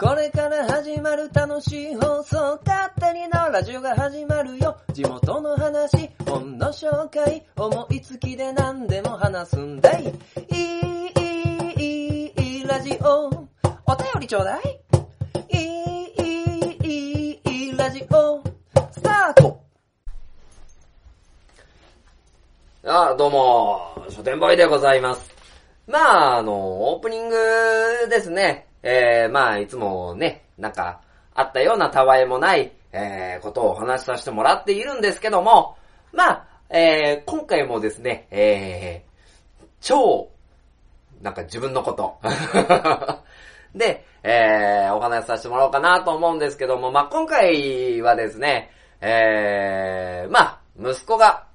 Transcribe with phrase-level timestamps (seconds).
[0.00, 4.74] これから始まる楽しい放送、勝手にのラジオが始まるよ。
[4.94, 10.04] 地元の話、本の紹介、思いつきで何でも話すんだい。
[10.04, 10.08] い
[10.48, 13.26] い、いい、いい、ラジオ。
[13.26, 14.80] お便りちょうだい。
[15.50, 18.42] いい、いい、いい、ラジオ。
[18.92, 19.60] スタート
[22.86, 25.30] あ、どうも、書店ボーイでございます。
[25.86, 26.54] まあ、あの、
[26.90, 27.36] オープニング
[28.08, 28.69] ですね。
[28.82, 31.00] えー、まあ、いつもね、なんか、
[31.34, 35.76] あったようなたわいもない、えー、ことをお話しさせてもらっているんですけども、
[36.12, 40.30] まあ、えー、今回もですね、えー、超、
[41.22, 42.18] なんか自分のこと。
[43.74, 48.70] で、えー、お話しさせてもらおうかなと思うんですけども、まあ、今回はですね、
[49.00, 51.46] えー、まあ、息子が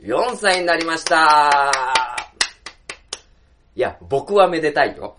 [0.00, 1.72] 4歳になりました。
[3.76, 5.16] いや、僕はめでたいよ。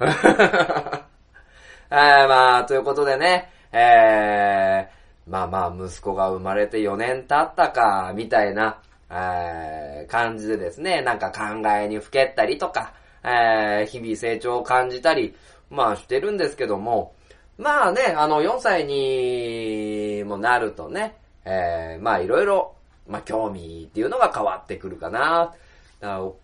[1.87, 15.35] はい、まあ、ということでね、えー、まあまあ、息子が生まれて4年経ったか、みたいな、えー、感じでですね、なんか考えにふけったりとか、えー、日々成長を感じたり、
[15.69, 17.13] まあしてるんですけども、
[17.59, 22.73] まあね、あの、4歳にもなるとね、えー、まあいろいろ、
[23.07, 25.53] まあ興味っていうのが変わってくるかな。
[26.01, 26.35] かお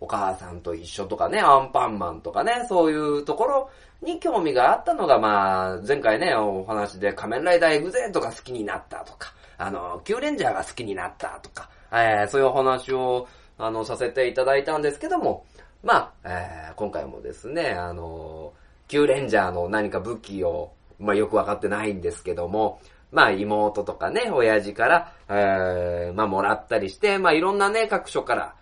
[0.00, 3.70] お母さんと一緒とかね、アンパンマンとかね、そういうところ
[4.02, 13.28] に興味があったのが、まあ、前回ね、お話で仮面ライダーエグゼートが好きになったとか、あの、キューレンジャーが好きになったとか、えー、そういうお話を、
[13.58, 15.44] あの、させていただいたんですけども、
[15.82, 18.52] まあ、えー、今回もですね、あの、
[18.88, 28.54] キューレンジャーの何か武器を、まあよくわかってないんですけども、まあ妹とかね、親父から、えー、まあもらったりして、まあいろんなね、各所から、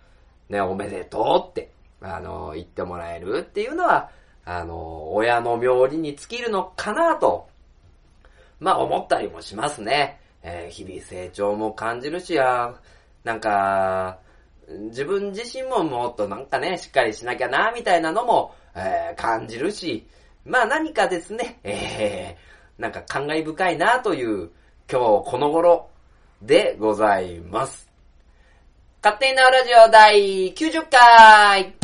[0.49, 4.09] ね、おめでとうって、あの、言ってもらえるっていうのは、
[4.45, 7.47] あの、親の妙理に尽きるのかなと、
[8.59, 10.19] まあ思ったりもしますね。
[10.43, 12.73] えー日々成長も感じるし、あ
[13.23, 14.19] なんか、
[14.67, 20.07] 自分自身ももっとなんかね、しっかりしなきゃな、みたいなのも、えー感じるし、
[20.45, 24.49] まあ何かですね、えーなんか感慨深いなという、
[24.91, 25.89] 今日この頃
[26.41, 27.89] でございます。
[29.03, 31.80] 勝手なラジオ第90回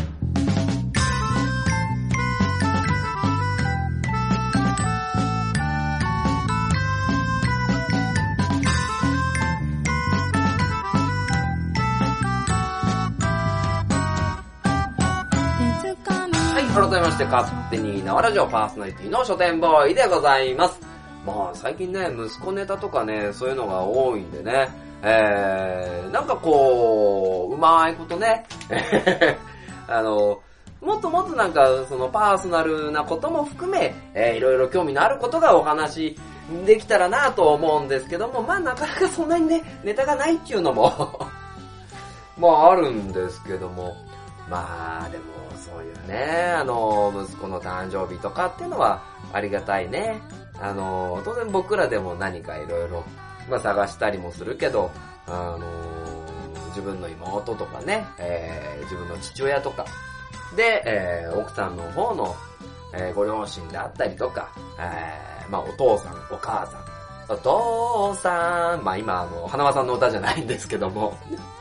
[16.87, 20.79] 改めまして、勝手に縄ラジオパーソナリティの書店ボーイでございます。
[21.25, 24.69] まあ、最近ね、息子ネタとかね、そういうのが多いんでね、
[25.03, 28.45] えー、なんかこう、うまいことね、
[29.89, 30.39] あの、
[30.79, 36.17] もっともっとなんか、そのパーソナルなことも含め、えー、いろいろ興味のあることがお話
[36.65, 41.19] できたらなと思うんですけども、まあなかなかそんなにね、ネタがないっていうのも、
[42.39, 43.93] まああるんですけども、
[44.49, 45.36] まあでも
[46.07, 49.03] ね、あの、息子の誕生日とかっていうのは
[49.33, 50.21] ありがたいね。
[50.59, 53.03] あの、当然僕らでも何かいろいろ、
[53.49, 54.89] まあ探したりもするけど、
[55.27, 55.59] あの、
[56.69, 59.85] 自分の妹とかね、えー自分の父親とか、
[60.55, 62.35] で、えー奥さんの方の、
[62.93, 71.17] えーご両親であったりとか、えーまあお父さん、お母さん、お父さん、まあ今あの、花輪さんの歌じゃないんですけども、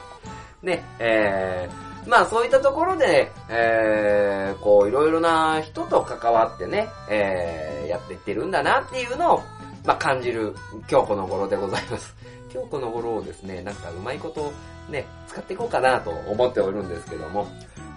[0.63, 9.43] ね、えー、まあそういったところで、えー、こういろいろな人と関わってね、えー、やっていってるんだなっていうのを、
[9.85, 10.55] まあ感じる
[10.91, 12.15] 今日この頃でございます。
[12.53, 14.53] 今日この頃をですね、なんかうまいこと
[14.89, 17.49] ね、使っていこうかなと思っておるんですけども、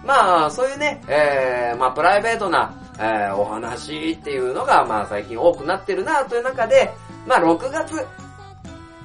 [0.04, 6.92] まあそういうね、えー、まあプライベートな、えー、お話っていうのが、まあ最近多くなってるなという中で、
[7.26, 7.94] まあ6月、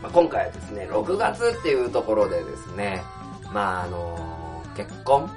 [0.02, 3.04] まあ、今回はですね、6月っていうところでですね、
[3.54, 4.18] まああの
[4.76, 5.30] 結婚？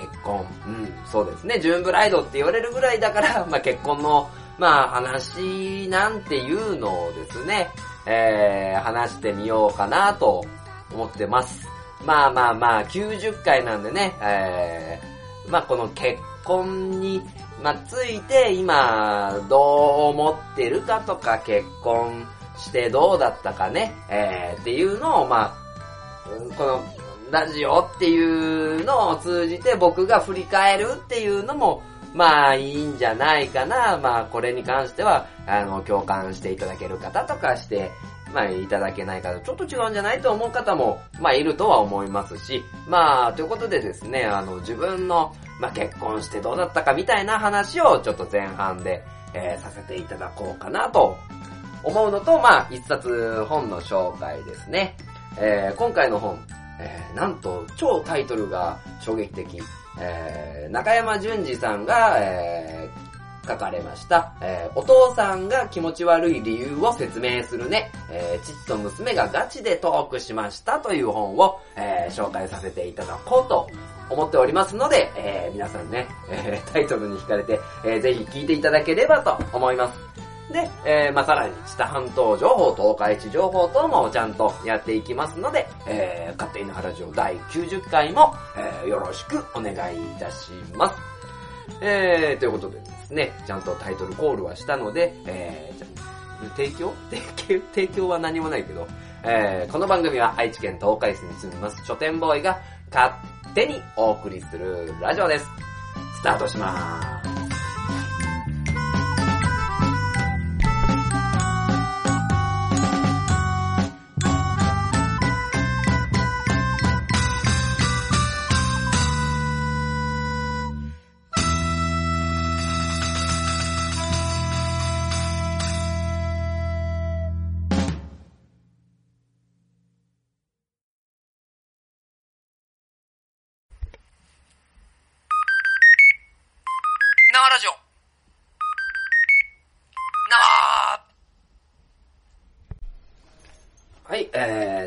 [0.00, 0.46] 結婚。
[0.66, 1.60] うん、そうですね。
[1.60, 4.28] ジューンブライドって言われるぐらいだから、 まあ結婚の、
[4.58, 7.70] まあ話なんていうのをですね、
[8.06, 10.44] えー、話してみようかなと
[10.92, 11.68] 思ってます。
[12.04, 17.22] まあまあまあ、90回なんでね、えー、まあこの結婚に、
[17.62, 19.60] まあついて今、どう
[20.10, 22.26] 思ってるかとか、結婚
[22.56, 25.60] してどうだったかね、えー、っていうのを、まあ、
[26.56, 26.99] この
[27.30, 31.82] ラジオっていうのを通じて僕が振り返るっていうのも、
[32.14, 33.98] まあいいんじゃないかな。
[33.98, 37.90] まあこれに関しては、あの、共感していただける方とかして、
[38.32, 49.04] まあいただけない方、ちょっと違うんじゃないと思う方も、まあいるとは思いますし、まあということでですね、あの、自分の、まあ、結婚してどうだったかみたいな話をちょっと前半で、
[49.34, 51.16] えーさせていただこうかなと
[51.84, 54.96] 思うのと、まあ、一冊本の紹介ですね。
[55.38, 56.38] えー今回の本、
[56.80, 59.60] えーなんと超タイトルが衝撃的、
[60.00, 63.10] えー中山淳二さんが、えー
[63.48, 73.68] 書かれました、えーお父さんが気持ち悪い理由を説明するね、えー父と娘がガチでトークしましたという本を、えー紹介させていただこうと
[74.08, 79.98] 思っておりますので、えー皆さんね、えータイトルに惹かれて、えーぜひ聞いていただければと思います。
[80.52, 90.96] で、えーまあ、さらに、知多半島情報、東海地情報等もちゃんとやっていきますので、えー、勝手にの原城第90回も、えーよろしくお願いいたします。
[91.80, 95.86] えー、ということでですね、ちゃんとタイトルコールはしたので、えー、じゃ
[96.56, 96.92] 提供？
[97.10, 97.20] 提
[97.60, 97.66] 供？
[97.74, 98.86] 提供は何もないけど、
[99.22, 102.58] えー、この番組は愛知県東海市に住みます書店ボーイが
[102.92, 103.14] 勝
[103.54, 105.46] 手にお送りするラジオです。
[106.18, 107.49] スタートしまーす。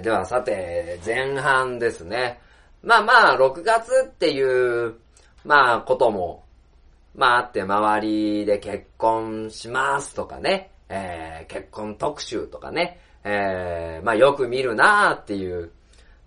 [0.04, 2.42] ではさて、前半ですね。
[2.82, 4.96] まあまあ、6月っていう、
[5.46, 6.44] まあ、ことも、
[7.16, 15.72] まああって、周りで結婚しますとかね、えー、結婚特集とかね、えー、まあよく見るなーっていう、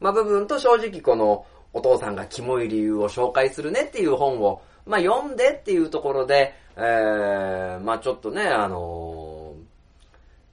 [0.00, 1.44] まあ部分と正直この、
[1.74, 9.66] お父さんがキモい理由を紹介するねっていう本を、まあ読んでっていうところで、えー、まあちょっとね、あのー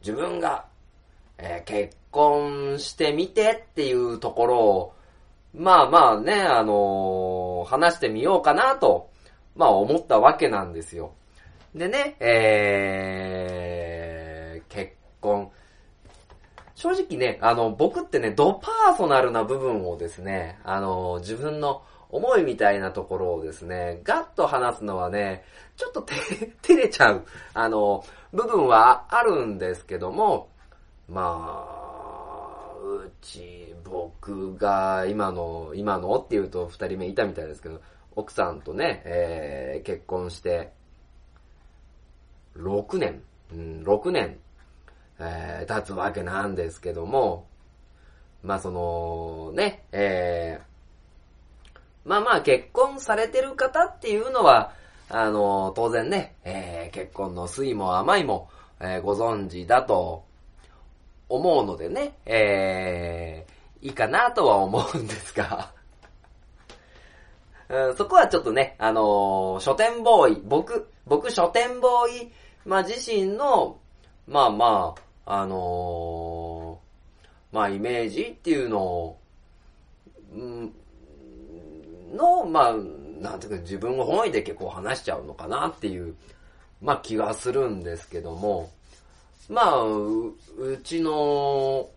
[0.01, 0.65] 自分が、
[1.37, 4.93] えー結婚してみてっていうところを、
[5.53, 9.09] まあまあね、あのー話してみようかなと、
[9.55, 11.13] まあ思ったわけなんですよ。
[11.73, 15.49] でね、えー、結婚。
[16.75, 25.43] 正直ね、あの、僕ってね、ドパーソナルな部分をですね、あの、自分の思いみたいなところをですね、ガッと話すのはね、
[25.77, 26.01] ちょっと
[26.61, 30.49] 照れちゃう、あの、部分はあるんですけども、
[31.07, 31.82] まあ、
[32.83, 37.81] うち、僕が今の、今のっていうと二人目いたみたいですけど、
[38.15, 40.71] 奥さんとね、えー結婚して、
[42.57, 43.21] 6年、
[43.53, 44.37] うん、6年、
[45.19, 47.47] えー経つわけなんですけども、
[48.43, 50.73] まあその、ね、えー
[52.09, 54.73] まあまあ結婚されてる方っていうのは、
[55.09, 58.49] あの、当然ね、えー結婚の酸いも甘いも、
[58.81, 60.25] えーご存知だと
[61.35, 63.53] 思うのでね、えー
[63.83, 65.73] いいかなとは思うんですが、
[67.67, 72.31] うんそこはちょっとね、あのー書店ボーイ、僕、僕書店ボーイ、
[72.65, 73.77] まあ自身の、
[74.25, 74.95] まあま
[75.25, 79.17] あ、あのーまあイメージっていうのを、
[80.31, 80.73] うん
[82.13, 82.73] の、まあ、
[83.19, 86.15] なんていうか自分を本意で結構話しちゃうのかなっていう、
[86.81, 88.69] まあ気がするんですけども、
[89.49, 90.35] まあ、う
[90.83, 91.89] ちの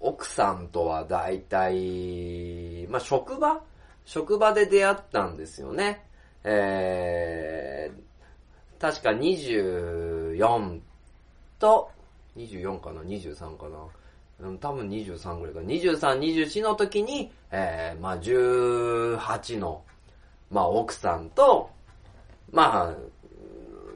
[0.00, 3.60] 奥さんとは大体、まあ職場？
[4.04, 6.04] 職場で出会ったんですよね。
[6.44, 10.80] えー、確か24
[11.58, 11.90] と、
[12.36, 14.56] 24かな ?23 かな？
[14.60, 15.60] 多分23ぐらいか。
[15.60, 19.84] 23、24の時に、えー、まあ18の、
[20.50, 21.70] まあ奥さんと、
[22.50, 22.94] まあ、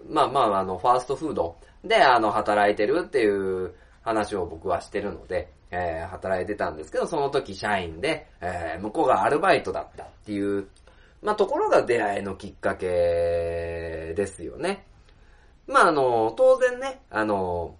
[0.08, 1.56] まあまあ、あの、ファーストフード
[1.88, 10.68] で、あの、働いてるっていう話を僕はしてるので、えー働いてたんですけど、その時社員で、えー向こうがアルバイトだったっていう、
[11.22, 12.86] まあ、ところが出会いのきっかけ
[14.16, 14.86] ですよね。
[15.66, 17.74] まあ、あの、当然ね、あの、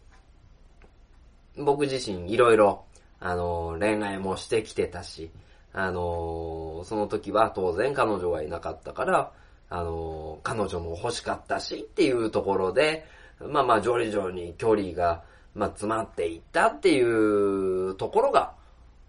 [1.56, 2.84] 僕自身いろいろ、
[3.20, 5.30] あの、恋愛もしてきてたし、
[5.72, 9.32] あの、その時は当然彼女がいなかったから、
[9.68, 13.04] あの、彼女も欲しかったしっていうところで、
[13.40, 15.22] まあまあ、徐々に距離が、
[15.54, 18.52] まあ、詰まっていったっていうところが、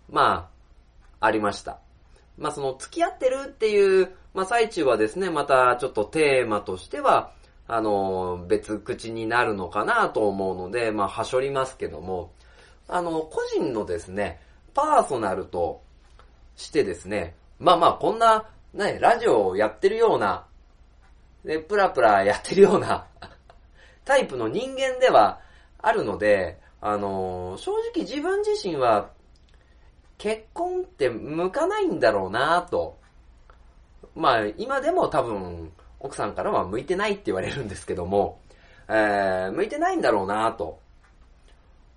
[0.09, 0.49] ま
[1.19, 1.79] あ、ありました。
[2.37, 7.31] まあ、その、付き合ってるっていう、まあ、最中はですね、またちょっとテーマとしては、
[7.67, 12.31] あの、別口になるのかなと思うので、まあ、はしょりますけども、
[12.87, 14.39] あの、個人のですね、
[14.73, 15.81] パーソナルと
[16.55, 20.45] してですね、まあまあ、こんな、ね、ラジオをやってるような、
[21.43, 23.05] で、プラプラやってるような
[24.07, 25.41] タイプの人間では
[25.79, 29.11] あるので、あの正直自分自身は
[30.17, 32.97] 結婚って向かないんだろうなと。
[34.15, 38.39] まあ、今でも多分、奥さんからは向いてないって言われるんですけども、
[38.87, 40.79] えー、向いてないんだろうなと。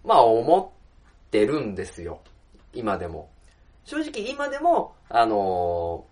[0.04, 0.74] まあ、思
[1.28, 2.20] ってるんですよ。
[2.74, 3.30] 今でも。
[3.84, 6.04] 正直今でも、あの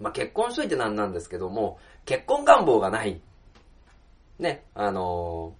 [0.00, 3.20] ーまあ、結婚しといてなんなんですけども、結婚願望がない。
[4.38, 5.54] ね、あの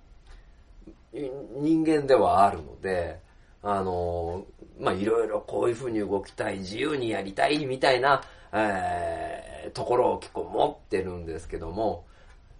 [1.12, 3.20] 人間ではあるので、
[3.62, 4.44] あの
[4.80, 12.04] まあ、いろいろこういう風に動きたい、自由にやりたいみたいな、えー、ところを結構持ってるんですけども、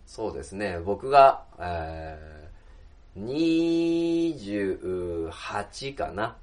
[0.07, 4.35] そうですね、僕が、えー、
[5.29, 6.37] 28かな。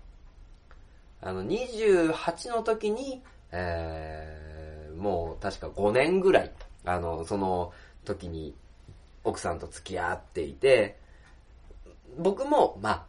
[1.22, 3.22] あの、28の時に、
[3.52, 6.52] えー、もう確か5年ぐらい、
[6.86, 7.74] あの、その
[8.06, 8.56] 時に
[9.30, 10.98] 奥さんと付き合っていて、
[12.18, 13.06] 僕も、まあ、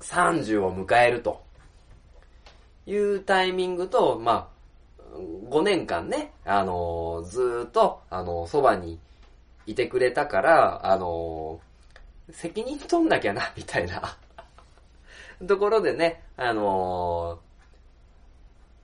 [0.00, 1.42] 30を迎えると
[2.86, 5.18] いうタイミングと、まあ、
[5.48, 8.98] 5年間ね、あのずっと、あのそばに
[9.66, 11.60] いてくれたから、あの
[12.30, 14.16] 責任取んなきゃな、みたいな。
[15.46, 17.40] ところでね、あの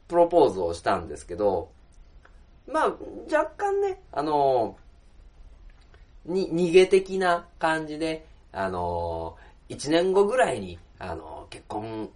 [0.09, 1.71] プロポーズをしたんですけど、
[2.67, 2.97] まあ、
[3.31, 4.77] 若干ね、あの
[6.25, 9.37] に、逃げ的な感じで、あの
[9.69, 12.11] 1年後ぐらいに、あの結婚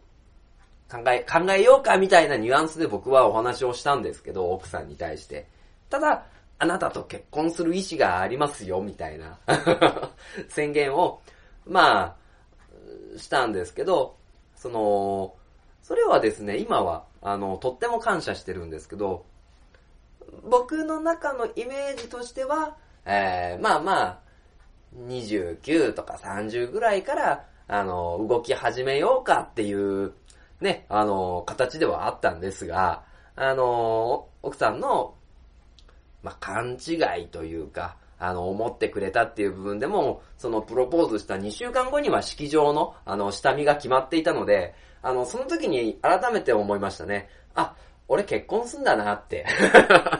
[0.90, 5.46] 考え、考えようかみたいなニュアンスで僕はお話をしたんですけど、奥さんに対して。
[5.90, 6.26] ただ、
[6.58, 9.38] あなたと結婚する意思がありますよ、みたいな
[10.48, 11.20] 宣言を、
[11.66, 12.16] ま
[13.14, 14.16] あ、したんですけど、
[14.56, 15.34] その、
[15.82, 19.24] それはですね、今は、あの、とっても感謝してるんですけど、
[20.44, 24.18] 僕の中のイメージとしては、えー、まあまあ、
[25.06, 30.12] 29とか30ぐらいから、あの、動き始めようかっていう、
[30.60, 33.04] ね、あの、形ではあったんですが、
[33.36, 35.14] あの、奥さんの、
[36.22, 47.28] まあ、勘違いというか、あの、思ってくれたっていう部分でも、そのプロポーズした2週間後には式場の、あの、下見が決まっていたので、あの、その時に改めて思いましたね。
[47.54, 47.74] あ、
[48.08, 49.44] 俺結婚すんだなって。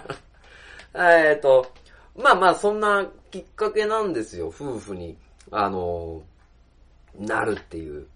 [0.95, 1.67] えっと、
[2.17, 5.17] まあまあ、そんなきっかけなんですよ、夫婦に、
[5.51, 6.23] あの、
[7.19, 8.07] なるっていう。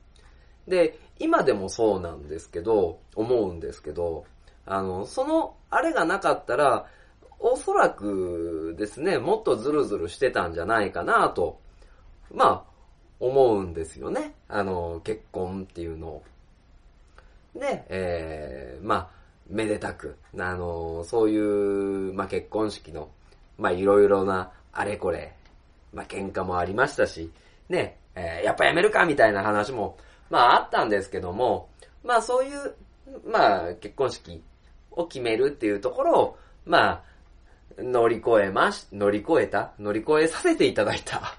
[0.67, 4.25] で、今でもそうなんですけど、思うんですけど、
[4.67, 6.87] あの、その、あれがなかったら、
[7.41, 11.61] おそらくですね、もっとズルズルしてたんじゃないかなと、
[12.33, 12.65] まあ、
[13.21, 14.35] 思うんですよね。
[14.49, 16.23] あの、結婚っていうのを。
[17.55, 19.11] で、えー、まあ、
[19.49, 21.39] めでたく、あの、そうい
[22.11, 23.09] う、まあ結婚式の、
[23.59, 25.35] まあいろいろなあれこれ、
[25.93, 27.31] まあ喧嘩もありましたし、
[27.69, 29.99] ね、えーやっぱやめるかみたいな話も、
[30.31, 31.69] まああったんですけども、
[32.05, 32.75] まあそういう、
[33.27, 34.43] まあ結婚式
[34.93, 37.03] を決めるっていうところを、まあ、
[37.79, 41.35] 乗り越えまし、乗り越えた乗り越えさせていただいた。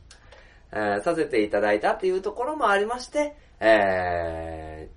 [0.72, 4.88] えーさせていただいたっていうところもありまして、え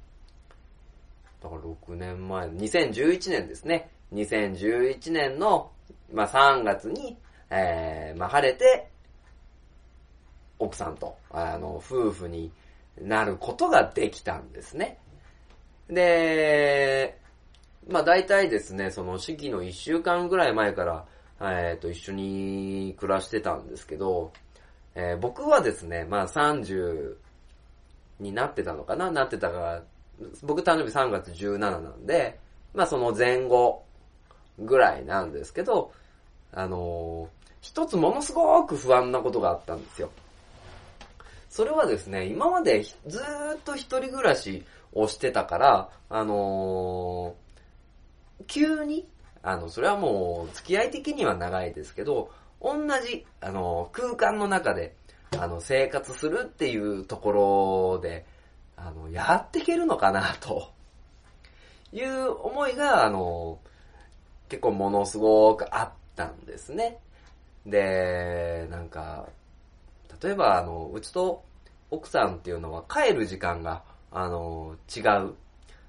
[1.40, 3.90] ー、だから6年前、2011年ですね。
[4.14, 5.72] 2011年の、
[6.14, 7.18] まあ3月に、
[7.50, 8.90] えー、まあ晴れて、
[10.58, 12.52] 奥さんと、あの、夫婦に
[13.02, 14.98] なることができたんですね。
[15.90, 17.18] で、
[17.88, 21.06] まあ大体ですね、その式の1週間ぐらい前から、
[21.42, 24.32] えっ、と、一緒に暮らしてたんですけど、
[24.96, 27.16] えー僕はですね、まあ30
[28.20, 29.12] になってたのかな？
[29.12, 29.84] なってたから、
[30.44, 32.40] 僕誕生日3月17なんで、
[32.74, 33.84] まあその前後
[34.62, 35.92] ぐらいなんですけど、
[36.52, 40.10] あのー一つものすごく不安なことがあったんですよ。
[41.50, 44.64] それはですね、今までずっと一人暮らし
[44.94, 47.50] をしてたから、あのー
[48.48, 49.06] 急に、
[49.44, 52.76] あの、それはもう付き合い的には長いですけど、同
[53.06, 54.96] じ、あの、空間の中で、
[55.38, 58.26] あの、生活するっていうところで、
[58.78, 60.72] あの、やっていけるのかな、と
[61.92, 63.60] いう思いが、あの、
[64.50, 66.98] 結構ものすごくあったんですね。
[67.66, 69.28] で、なんか、
[70.22, 71.44] 例えば、あの、うちと
[71.92, 75.36] 奥さんっていうのは帰る時間が、あの、違う。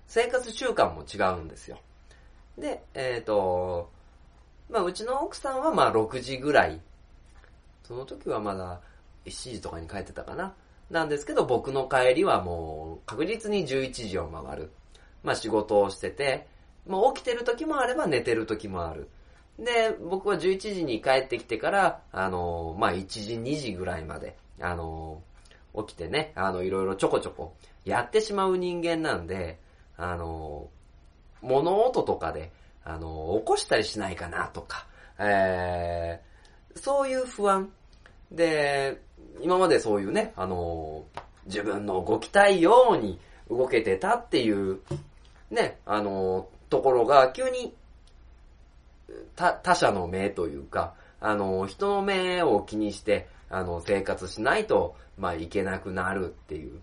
[0.07, 1.79] 生活習慣も違うんですよ。
[2.59, 3.91] で、えっ、と、
[4.69, 6.81] まあ、うちの奥さんはまあ6時ぐらい。
[7.83, 8.81] その時はまだ
[9.25, 10.55] 7時とかに帰ってたかな。
[10.91, 14.71] なんですけど、僕の帰りはもう確実に11時を回る。
[15.23, 16.47] まあ仕事をしてて、
[16.91, 19.09] まあ、起きてる時もあれば寝てる時もある。
[19.59, 25.23] で、僕は11時に帰ってきてから、あの、まあ、1時、2時ぐらいまで、あの、
[25.87, 27.55] 起きてね、あの、いろいろちょこちょこ
[27.85, 29.59] やってしまう人間なんで、
[29.97, 30.69] あの、
[31.43, 32.51] 物音とかで、
[32.85, 34.87] あの、起こしたりしないかなとか、
[35.19, 37.71] えー、そういう不安。
[38.33, 39.01] で、
[39.41, 41.05] 今までそういうね、あの、
[41.47, 44.81] 自分の動きたいように動けてたっていう、
[45.51, 47.75] ね、あの、ところが急に
[49.37, 56.81] 他他者の目というか、あの、人の目を気にして、あの、生活しないと、まあ、いけなくなるっていう。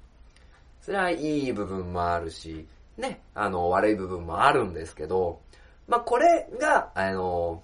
[0.82, 2.67] それはいい部分もあるし、
[2.98, 5.39] ね、あの、悪い部分もあるんですけど、
[5.88, 7.63] まあ、これが、あの、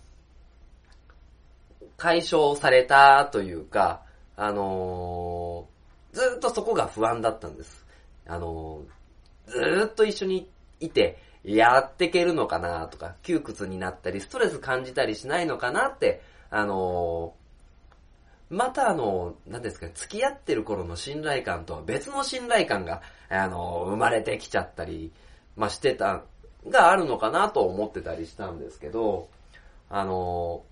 [1.97, 4.01] 解消されたというか、
[4.35, 5.67] あの
[6.11, 7.85] ずっとそこが不安だったんです。
[8.27, 8.81] あの
[9.47, 10.49] ずっと一緒に
[10.79, 17.33] いて、やってけるのかなとか、窮屈になったり、ストレス感じたりしないのかなって、あの
[18.49, 25.11] またあの、何ですか、付き合ってる頃の信頼感とは別の信頼感が、あの生まれてきちゃったり、
[25.57, 26.23] まあ、してた、
[26.67, 29.27] があるのかなと思ってたりしたんですけど、
[29.89, 30.63] あの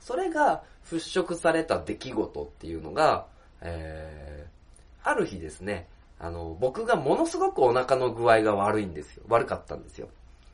[0.00, 3.26] それが払拭された出来事っていうのが、
[3.62, 5.86] えー、ある日ですね、
[6.24, 9.24] あの、僕がものすごくお腹の具合が悪いんですよ。
[9.28, 10.08] 悪かったんですよ。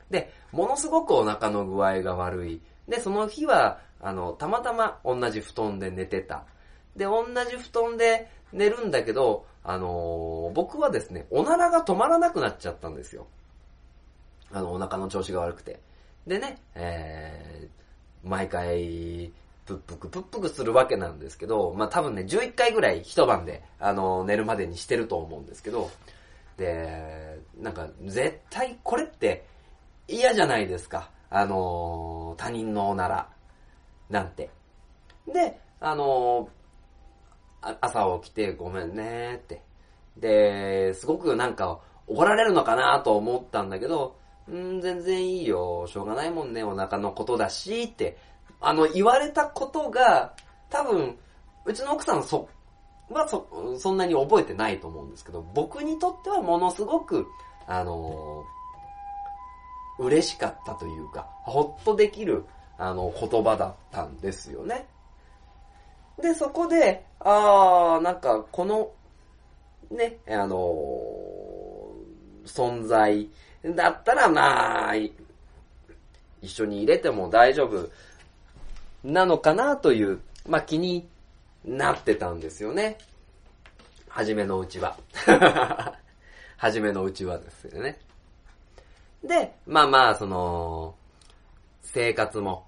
[0.09, 2.61] で、ものすごくお腹の具合が悪い。
[2.89, 6.43] で、その日は、あの、たまたま同じ布団で寝てた。
[6.97, 13.27] で、同じ布団で寝るんだけど、あのー僕はですね、おならが止まらなくなっちゃったんですよ。
[14.51, 15.79] あの、お腹の調子が悪くて。
[16.27, 19.31] でね、えー、毎回、
[19.71, 25.89] ぷっぷくぷっぷくするわけなんですけど、まあ多分ね、11回ぐらい一晩で、あの、寝るまでにしてると思うんですけど、
[26.57, 29.45] で、なんか、絶対これって
[30.07, 31.09] 嫌じゃないですか。
[31.29, 33.29] あの、他人のなら、
[34.09, 34.49] なんて。
[35.31, 36.49] で、あの、
[37.61, 39.61] あ朝起きてごめんねって。
[40.17, 44.17] で、すごくなんか怒られるのかなと思ったんだけど、
[44.47, 45.87] うん、全然いいよ。
[45.87, 46.63] しょうがないもんね。
[46.63, 48.17] お腹のことだし、って。
[48.61, 50.33] あの、言われたことが、
[50.69, 51.17] 多分、
[51.65, 52.47] うちの奥さんそ、
[53.09, 57.27] はそ、そんなに覚えてないと思うんですけど、僕にとってはものすごく、
[57.67, 58.43] あの
[59.99, 62.45] 嬉しかったというか、ほっとできる、
[62.77, 64.87] あの、言葉だったんですよね。
[66.21, 68.91] で、そこで、あー、なんか、この、
[69.89, 70.63] ね、あの
[72.45, 73.27] 存在
[73.75, 75.11] だったら、まあ、一
[76.49, 77.89] 緒に入れても大丈夫
[79.03, 81.07] なのかなという、まあ気に
[81.65, 82.97] なってたんですよね。
[84.07, 84.97] 初めのうちは。
[86.57, 87.99] 初めのうちはですよね。
[89.23, 90.95] で、まあまあ、その、
[91.81, 92.67] 生活も、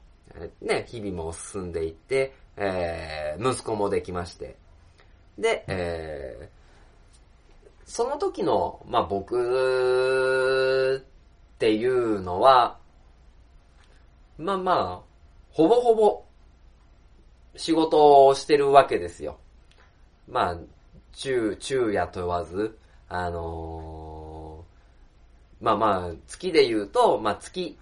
[0.62, 4.56] ね、日々も進んでいって、えー息子もできまして。
[5.38, 6.64] で、えー
[7.86, 12.80] その時の、まあ僕っていうのは、
[14.38, 15.13] まあまあ、
[15.54, 16.26] ほぼほぼ
[17.56, 19.38] 仕事をしてるわけですよ。
[20.28, 20.58] まあ、
[21.14, 27.78] 中、中夜問わず、あのーまあまあ、月で言うと、まあ月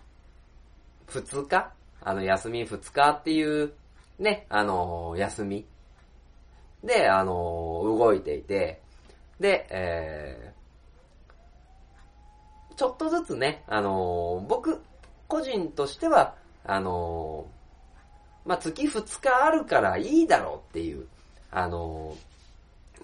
[1.07, 3.71] 2日あの、休み2日っていう、
[4.19, 5.65] ね、あのー休み
[6.83, 8.81] で、あのー動いていて、
[9.39, 14.81] で、えー、ちょっとずつね、あの僕、
[15.29, 17.60] 個人としては、あのー
[18.45, 21.05] まあ、月2日あるからいいだろうっていう、
[21.51, 22.15] あの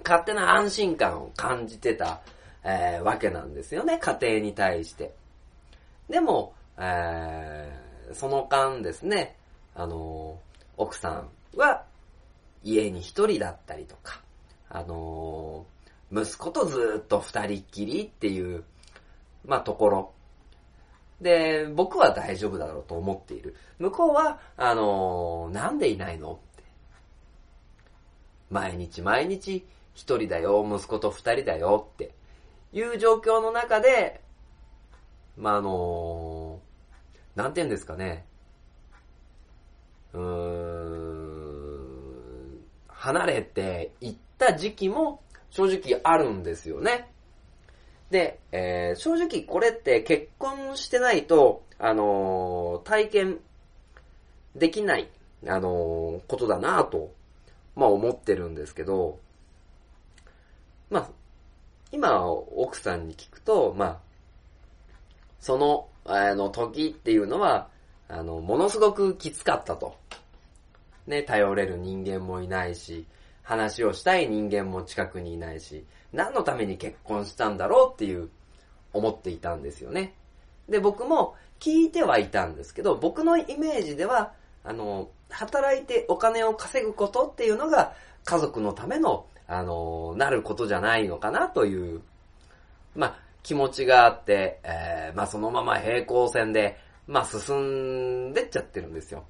[0.03, 2.21] 勝手な安心感を感じてた、
[2.63, 5.13] えーわけなんですよね、家庭に対して。
[6.09, 9.35] でも、えーその間ですね、
[9.75, 10.39] あの
[10.77, 11.83] 奥さんは
[12.63, 14.21] 家に一人だったりとか、
[14.69, 15.65] あの
[16.11, 18.63] 息子とずっと二人っきりっていう、
[19.45, 20.13] まあ、ところ。
[21.21, 23.55] で、僕は大丈夫だろうと思っている。
[23.79, 26.33] 向こうは、あのーなんでいないの？
[26.33, 26.63] って。
[28.49, 32.13] 毎日毎日一人だよ、息子と二人だよって
[32.71, 34.21] いう状況の中で、
[35.37, 38.25] まあ、あのーなんて言うんですかね。
[40.13, 41.37] うーん、
[42.87, 47.09] 離れていった時期も正直あるんですよね。
[48.11, 53.39] で、えー正直これって結婚してないと、あのー体験
[54.55, 55.09] できない、
[55.45, 57.13] あのーことだなぁと、
[57.75, 59.19] まあ思ってるんですけど、
[60.89, 61.09] まあ、
[61.91, 63.99] 今奥さんに聞くと、まあ、
[65.39, 67.69] その、あの、時っていうのは、
[68.07, 69.97] あの、ものすごくきつかったと。
[71.07, 73.05] ね、頼れる人間もいないし、
[73.47, 78.29] 話をしたい人間も近くにいないし、何のために結婚したんだろうっていう、
[78.93, 80.13] 思っていたんですよね。
[80.67, 84.33] で、僕も聞いてはいたんですけど、僕のイメージでは、
[84.63, 87.93] あの、働いてお金を稼ぐことっていうのが
[88.25, 92.01] 家族のための、あの、なることじゃないのかなという、
[92.95, 99.23] まあ、気持ちがあって、えー、まあそのまま平行線で、まあ進んでっちゃってるんですよ。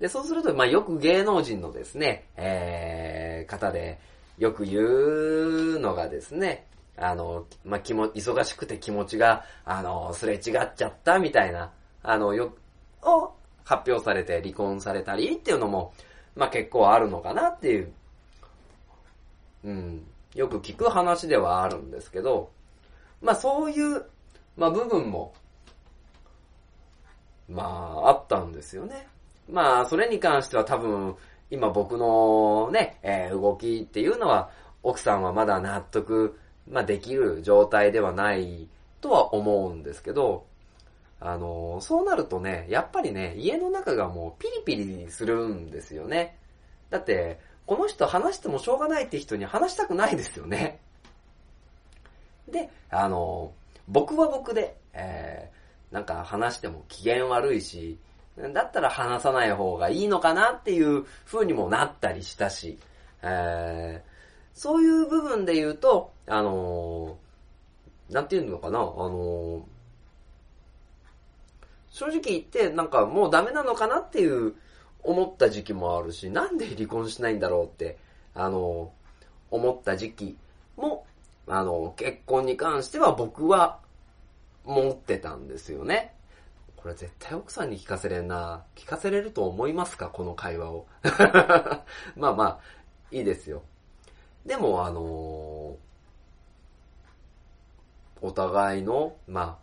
[0.00, 3.98] で、そうすると、まあよく芸能人のですね、えー、方で、
[4.38, 10.40] よく言うのがですね、あの、まあ、気も、忙しくて気持ちが、あの、すれ違っ
[10.74, 12.54] ちゃったみたいな、あの、よ、
[13.02, 13.34] を
[13.64, 15.92] 発表されて離婚されたりっていうのも、
[16.34, 17.92] まあ、結構あるのかなっていう、
[19.64, 22.50] うん、よく聞く話ではあるんですけど、
[23.20, 24.04] まあ、そういう、
[24.56, 25.34] まあ、部分も、
[27.48, 27.62] ま
[28.04, 29.06] あ、あったんですよね。
[29.50, 31.16] まあ、それに関しては多分、
[31.50, 34.50] 今僕のね、えー、動きっていうのは、
[34.82, 38.68] 奥さんはまだ納得、まあ、できる状態ではない
[39.00, 40.46] とは思うんですけど、
[41.20, 46.38] あの、そうなるとね、やっぱりね、家の中がもうピリピリするんですよね。
[46.88, 50.80] だって、この人話してもしょうがないって人に話したくないですよね。
[52.48, 53.52] で、あの、
[53.86, 57.98] 僕は僕で、えー、なんか話しても機嫌悪いし、
[58.52, 62.78] だったら話さない方がいいのかなっていう風にもなったりしたし、
[63.22, 69.62] えー、そういう部分で言うと、あのー、なんていうのかな、あのー、
[71.90, 74.54] 正直言って、なんかもうダメなのかなっていう
[75.02, 77.98] 思った時期もあるし、なんで離婚しないんだろうって、
[78.34, 80.36] あのー、思った時期
[80.76, 81.06] も、
[81.46, 83.80] あの、結婚に関しては僕は
[84.64, 86.14] 持ってたんですよね。
[86.82, 88.64] これ絶対奥さんに聞かせれんな。
[88.74, 90.08] 聞かせれると思いますか？
[90.08, 90.86] この会話を。
[92.16, 92.60] まあまあ、
[93.10, 93.62] いいですよ。
[94.46, 99.58] でも、あのー、お互いの、ま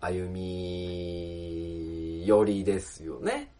[0.00, 3.50] あ、歩み寄りですよね。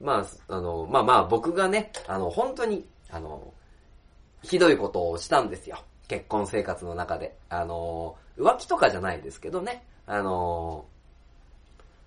[0.00, 3.52] まあ、あの、まあまあ僕がね、あの、本当に、あの、
[4.42, 5.78] ひどいことをしたんですよ。
[6.06, 7.36] 結婚生活の中で。
[7.48, 9.84] あの、浮気とかじゃないですけどね。
[10.06, 10.84] あの、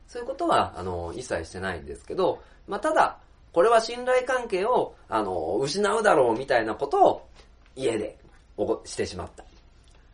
[0.08, 3.20] そういうことは、あの、一切してないんですけど、まあ、ただ、
[3.52, 7.28] これは信頼関係を、あの、失うだろうみたいなことを
[7.76, 8.18] 家で
[8.86, 9.44] してしまった。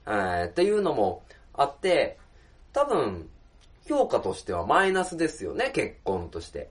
[0.06, 2.18] えー、っていうのもあって、
[2.72, 3.30] 多分、
[3.88, 6.70] 評価としてはマイナスですよね、結婚として。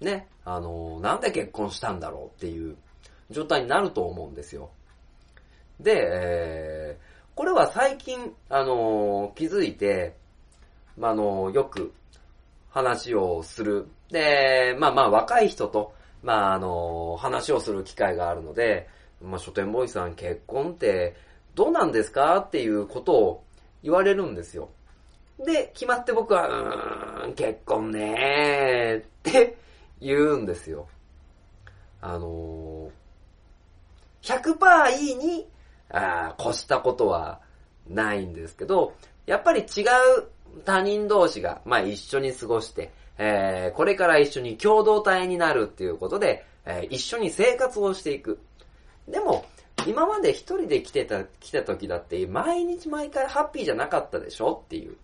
[0.00, 0.28] ね。
[0.44, 2.76] あの、なんで結婚したんだろうっていう
[3.30, 4.70] 状態になると思うんですよ。
[5.80, 10.16] で、えー、これは最近、あの、気づいて、
[10.96, 11.92] まあ、の、よく
[12.72, 13.86] 話をする。
[14.10, 18.88] で、まあまあ若い人と、まああの、話をする機会があるので、
[19.22, 21.14] まあ書店ボーイさん結婚って
[21.54, 23.44] どうなんですかっていうことを
[23.82, 24.70] 言われるんですよ。
[25.38, 29.56] で、決まって僕は、うーん、結婚ねーって
[30.00, 30.88] 言うんですよ。
[32.00, 35.48] あのー、100%いいに、
[35.90, 37.40] あ越したことは
[37.86, 38.94] ないんですけど、
[39.26, 40.28] やっぱり違う
[40.64, 48.40] 他人同士が、まあ一緒に過ごして、えー、これから一緒に共同体になるっていうことで、えー、一緒に生活をしていく。
[49.08, 49.44] でも、
[49.86, 54.96] 今まで一人で来てた、来た時だって、毎日毎回ハッピーじゃなかったでしょっていう。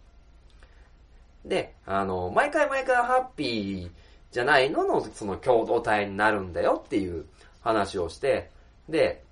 [1.44, 3.90] で、あの、毎回毎回ハッピー
[4.30, 7.26] じゃないのの、その共同体になるんだよっていう
[7.61, 8.50] 話をして、
[8.88, 9.22] で、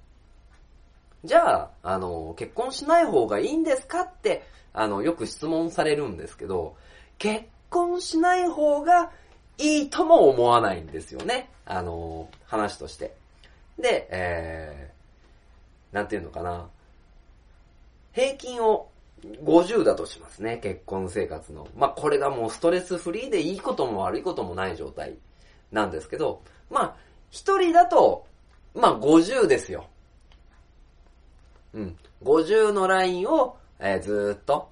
[1.24, 4.02] じゃあ、あの、結婚しない方がいいんですか？
[4.02, 6.76] って、あの、よく質問されるんですけど、
[7.18, 9.10] 結婚しない方が
[9.58, 11.50] いいとも思わないんですよね。
[11.64, 13.14] あの、話として。
[13.78, 16.68] で、えー、なんていうのかな。
[18.12, 18.88] 平均を
[19.44, 21.66] 50だとしますね、結婚生活の。
[21.76, 25.14] まあ、これがもうストレスフリーでいいことも悪いこともない状態
[25.72, 26.96] なんですけど、まあ、
[27.30, 28.26] 一人だと、
[28.74, 29.86] まあ、50ですよ。
[31.76, 31.96] うん。
[32.24, 34.70] 50のラインをえー、ずっと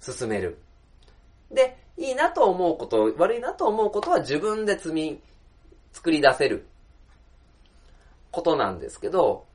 [0.00, 0.58] 進める。
[1.50, 5.20] で、いいなと思うこと、悪いなと思うことは自分で積み、
[5.92, 6.66] 作り出せる
[8.30, 9.46] ことなんですけど、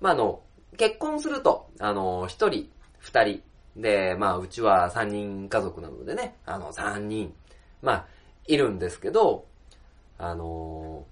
[0.00, 0.40] まあ、あの、
[0.76, 3.42] 結婚すると、あの、一人、二人、
[3.76, 7.34] で、まあ、うちは三人家族なのでね、あの、三人、
[7.82, 8.06] まあ、
[8.46, 9.44] いるんですけど、
[10.18, 11.04] あの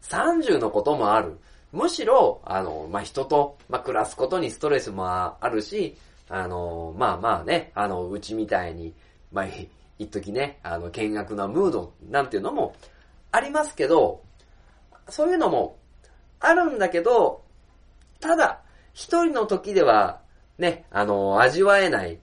[0.00, 1.38] 三十のこともある。
[1.72, 5.96] むしろ、あの、まあ、人と、まあ、暮らすことにストレスもあるし、
[6.28, 8.94] あの、まあまあね、あの、うちみたいに、
[9.32, 9.46] まあ、
[9.98, 12.74] 一時ね、あの、見学なムードなんていうのも
[13.30, 14.22] ありますけど、
[15.08, 15.76] そういうのも
[16.40, 17.42] あるんだけど、
[18.20, 18.60] ただ、
[18.92, 20.20] 一人の時では、
[20.58, 22.18] ね、あの、味わえない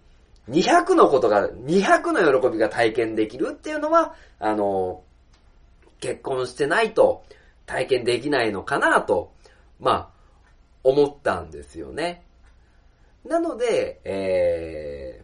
[0.50, 5.04] 200のことが、200の喜びが体験できるっていうのは、あの、
[6.00, 7.24] 結婚してないと
[7.66, 9.32] 体験できないのかなと、
[9.80, 10.10] まあ、
[10.84, 12.24] 思ったんですよね。
[13.26, 15.24] なので、え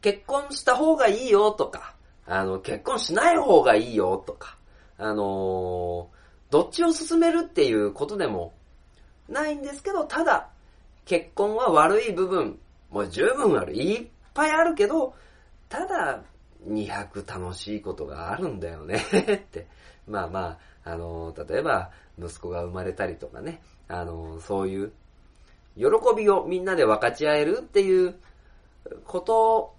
[0.00, 1.94] ー、結婚した方がいいよとか、
[2.26, 4.56] あの、結婚しない方がいいよとか、
[4.98, 6.06] あのー、
[6.50, 8.52] どっちを進めるっていうことでも
[9.28, 10.48] ないんですけど、ただ、
[11.04, 12.58] 結婚は悪い部分
[12.90, 13.74] もう十分ある。
[13.74, 15.14] いっぱいあるけど、
[15.68, 16.22] ただ、
[16.66, 19.66] 200楽しいことがあるんだよねって。
[20.06, 24.92] まあまあ、あの、例えば、息子が生まれたりとかね、あの、そういう、
[25.76, 28.16] 喜びをみんなで分かち合えるっていう
[29.04, 29.74] こと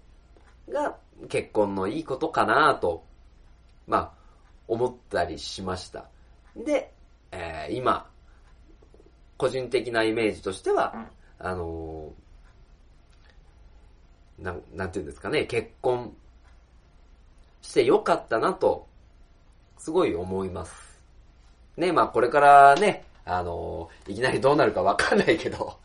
[0.70, 0.96] が
[1.28, 3.04] 結婚のいいことかなと、
[3.86, 4.12] まあ、
[4.66, 6.08] 思ったりしました。
[6.56, 6.92] で、
[7.32, 8.08] えー、今、
[9.36, 12.12] 個人的なイメージとしては、あの
[14.38, 16.14] なん、なんていうんですかね、結婚
[17.62, 18.86] してよかったなと、
[19.78, 20.89] すごい思います。
[21.80, 25.78] ね、まあこれからね、あのいきなりどうなるかわかんないけど。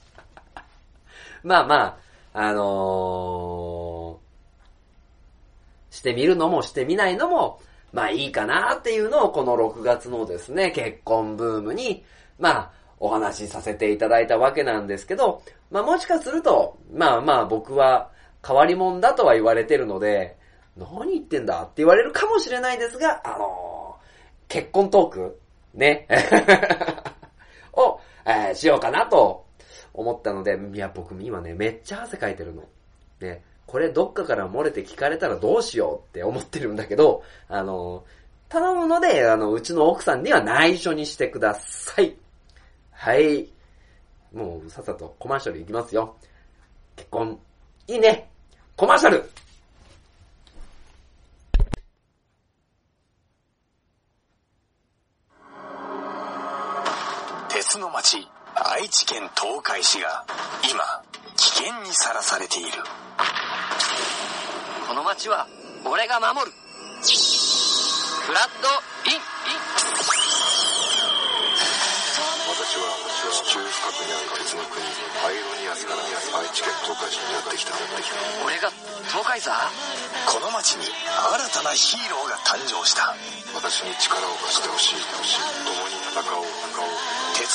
[1.42, 1.84] まあま
[2.34, 7.62] あ、あのー、してみるのもしてみないのも、
[7.94, 12.04] まあいいかなっていうのをこの6月のですね、結婚ブームに、
[12.38, 18.12] まあお話しさせていただいたわけなんですけど、まあもしかすると、まあまあ僕は
[18.46, 20.36] 変わり者だとは言われてるので、
[20.76, 25.40] 何言ってんだって言われるかもしれないですが、あのー、結婚トーク
[25.76, 26.08] ね。
[27.74, 29.46] を、えー、しようかなと
[29.94, 32.64] 思ったので、いや、僕今ね、めっちゃ汗かいてるの。
[33.20, 33.44] ね。
[33.66, 38.04] これどっかから漏れて聞かれたらどうしようって思ってるんだけど、あの、
[38.48, 42.16] 頼むので、あの、うちの奥さんには内緒にしてください。
[42.92, 43.50] はい。
[44.34, 46.16] もう、さっさとコマーシャルいきますよ。
[46.96, 47.40] 結婚、
[47.88, 48.30] いいね
[48.76, 49.30] コマーシャル
[57.76, 60.24] 鉄の町、愛知県東海市が
[60.72, 61.04] 今、
[61.36, 62.72] 危険にさらされている。
[64.88, 65.46] この町は
[65.84, 66.56] 俺が守る。
[66.56, 68.70] フラッド
[69.12, 69.20] イン、イン。
[72.48, 72.88] 私は
[73.44, 74.80] 地中深くにある鉄の国
[75.20, 76.00] パイロニアスから
[76.40, 77.76] 愛知県東海市にやってきた
[78.46, 78.72] 俺が
[79.12, 79.52] 東海座？
[80.32, 80.96] この町に新
[81.52, 83.12] たなヒーローが誕生した
[83.52, 85.04] 私に力を貸してほしい
[85.68, 86.48] 共に戦おう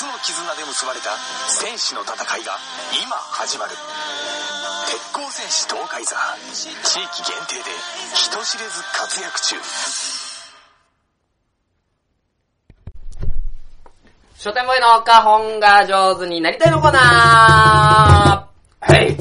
[0.01, 1.11] 戦おう鉄の絆で結ばれた
[1.47, 2.57] 戦士の戦いが
[3.05, 3.71] 今始まる
[4.89, 6.17] 鉄鋼戦士東海座
[6.51, 7.69] 地域限定で
[8.15, 9.55] 人知れず活躍中
[14.33, 19.15] 書店ボーイの花本が上手になりたいのコーナーはい。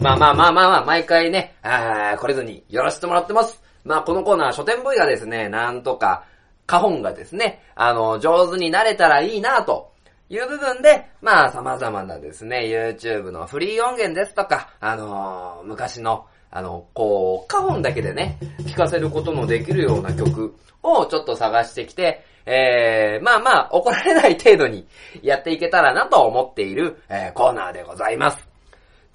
[0.00, 3.60] まあまあまあまあまあ、毎回ね、あこれずにやらせてもらってます。
[3.84, 6.24] まあこのコーナー、書店ボーイがですね、なんとか、
[6.66, 9.92] 花本がですね、あの、上手になれたらいいなと
[10.28, 24.86] いう部分で、まあ様々なですね、YouTube のフリー音源ですとか、あのー、昔の、あの、こう、花本だけでね、 聴かせることのできるような曲をちょっと探してきて、えー、まあまあ、怒られない程度に
[25.22, 28.46] やっていけたらなと思っている、えー、コーナーでございます。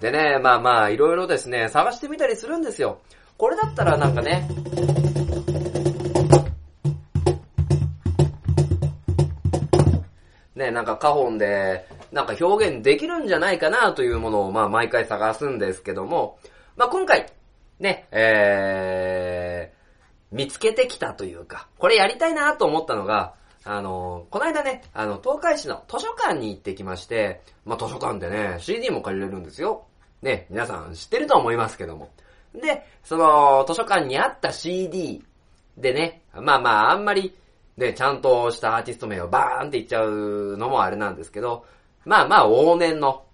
[0.00, 2.98] でね、まあまあ、いろいろですね、探してみたりするんですよ。
[3.36, 4.48] これだったらなんかね、
[10.60, 16.38] ね、なんかカホンで、なんか表現できるんじゃないかなというものを、まあ毎回探すんですけども、
[16.76, 17.26] まあ今回、
[17.78, 29.86] ね、えー、見つけてきたというか、これやりたいなと思ったのが、あの、この間ね、あの、東海市の図書館に行ってきまして、まあ、図書館でね、CD も借りれるんですよ。
[30.22, 32.10] ね、皆さん知ってると思いますけども。
[32.54, 35.22] で、その、図書館にあった CD
[35.76, 37.34] でね、まあまあ、あんまり、
[37.80, 41.64] ね、ちゃんとしたアーティスト名をバーンって言っちゃうのもあれなんですけど、
[42.04, 43.24] まあまあ、往年の、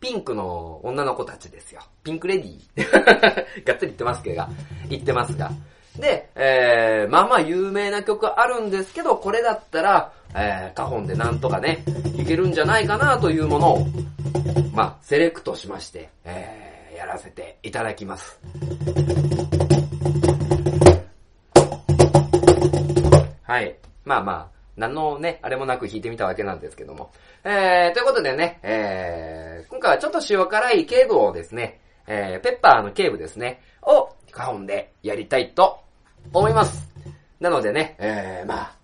[0.00, 1.80] ピンクの女の子たちですよ。
[2.02, 3.64] ピンクレディー。
[3.64, 4.44] がっつり言ってますけど、
[4.88, 5.50] 言ってますが。
[5.98, 11.84] で、えー、まあまあ有名な曲あるんですけど、これだったら、えー、カホンでなんとかね、
[12.18, 13.86] いけるんじゃないかなというものを、
[14.74, 18.38] まあ、セレクトしまして、えー、やらせていただきます。
[23.44, 23.76] はい。
[24.04, 27.10] まあまあ、何のね、あれもなく弾いてみたわけなんですけども。
[27.44, 35.80] えー、ということでね、えー、今回はちょっと塩辛いケーブをですね、えー、ペッパーのケーブですね、をカホンでやりたいと
[36.32, 36.90] 思います。
[37.38, 38.76] なのでね、えー、まあ、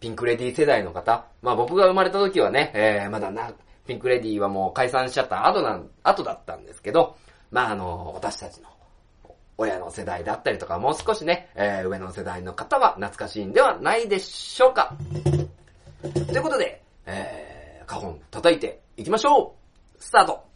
[0.00, 3.52] ピンクレディ世代の方、まあ僕が生まれた時はね、えー、まだな、
[3.86, 7.16] ピンクレディはもう解散しちゃった後なん、後だったんですけど、
[7.50, 8.68] まああの、私たちの
[9.60, 14.96] 親の世代だったりとか、もう少しね、えー、上の世代の方は懐かしいんではないでしょうか。
[16.02, 19.54] ということで、えー、花本叩いていきましょ
[19.98, 20.49] うスタート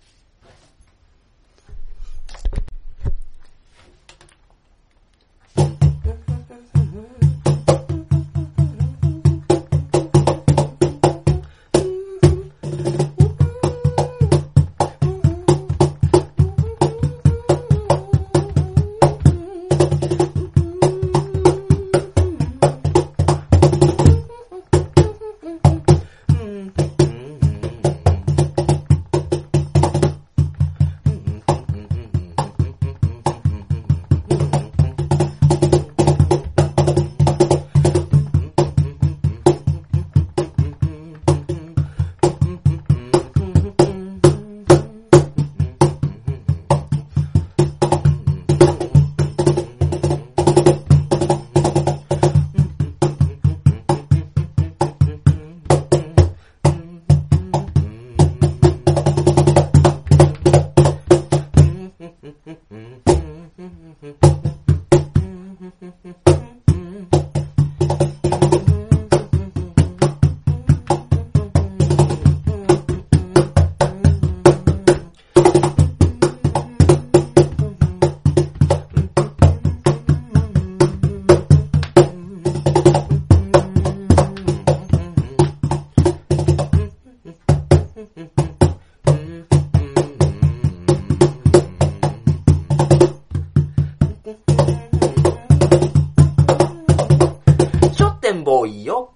[98.85, 99.13] よ。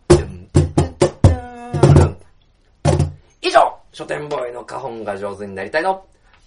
[3.41, 6.05] 以上、書店ボーイの花本が上手になりたいの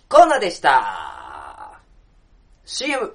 [0.10, 1.79] コーナーでした。
[2.65, 3.13] CM。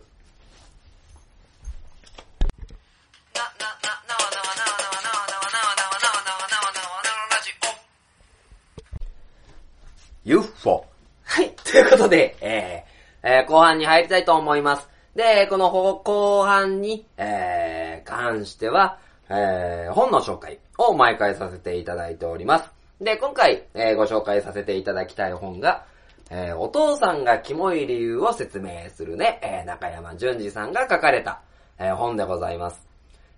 [10.24, 10.84] UFO。
[11.22, 11.50] はい。
[11.50, 14.88] ということで、えーえー後半に入りたいと思います。
[15.14, 22.70] で、この後半に、えー関しては、えー本の紹介を毎回させていただいております。
[23.00, 25.84] で、今回、えーご紹介させていただきたい本が、
[26.30, 31.40] えーお父さんがキモい理由を説明するね、えー中山淳二さんが書かれた、
[31.78, 32.86] えー本でございます。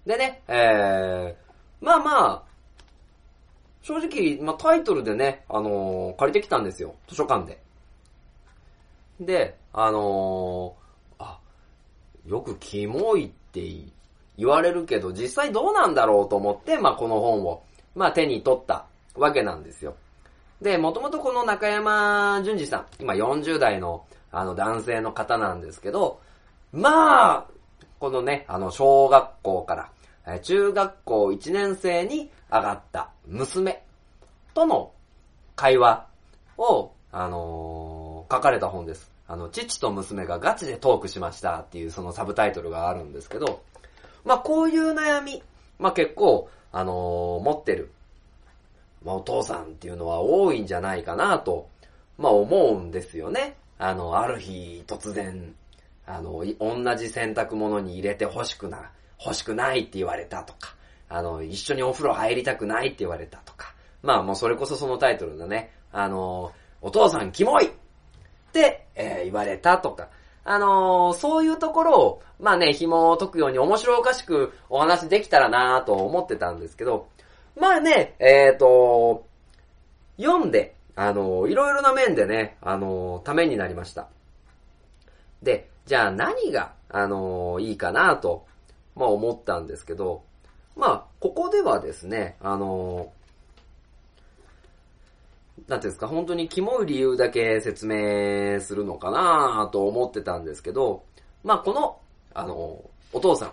[0.07, 2.43] でね、えー、まあまあ、
[3.83, 6.95] 正直、まあ、タイトルでね、あのー借りてきたんですよ。
[7.09, 7.61] 図書館で。
[9.21, 11.39] で、あのーあ、
[12.27, 13.61] よくキモいって
[14.39, 17.63] 言われるけど、実際どうなんだろうと思って、まあ、この本を、
[17.95, 19.97] まあ、手に取ったわけなんですよ。
[20.63, 26.21] で、もともとこの中山淳二さん、今40代の、あの、男性の方なんですけど、
[26.73, 27.47] まあ、
[27.99, 29.91] このね、あの、小学校か
[30.25, 33.83] ら、中学校1年生に上がった娘
[34.55, 34.93] との
[35.57, 36.07] 会話
[36.57, 39.11] を、あのー書かれた本です。
[39.27, 43.63] あの、父と娘がガチでトークしましたっていうそのサブタイトルがあるんですけど、
[44.25, 45.43] まあこういう悩み、
[45.79, 47.91] まあ結構、あのー持ってる、
[49.05, 51.69] まあお父さんっていうのは多いんじゃないかなと、
[52.19, 53.57] まあ思うんですよね。
[53.79, 55.55] あの、ある日突然、
[56.07, 58.91] あの、同じ洗濯物に入れて欲しくな、
[59.25, 60.75] 欲しくないって言われたとか、
[61.09, 65.71] あの、一緒にお風呂入りたくないって言われたとか、まあもうそれこそそのタイトルだね。
[65.93, 67.71] あの、お父さんキモいっ
[68.53, 70.09] て、えー言われたとか、
[70.51, 77.09] あのーそういうところを、まあね、紐を解くように面白おかしくお話できたらなと思ってたんですけど、
[77.55, 79.27] まあね、えっ、と、
[80.17, 84.09] 読んで、あのーいろいろな面でね、あのーためになりました。
[85.43, 88.47] で、じゃあ何が、あのいいかなと、
[88.97, 90.23] まあ思ったんですけど、
[90.75, 93.13] まあ、ここではですね、あの
[95.69, 101.05] なんていうんですか、本当にキモい理由だけ説明するのかなと思ってたんですけど、
[101.45, 102.01] まあこの、
[102.35, 103.53] あの、お父さ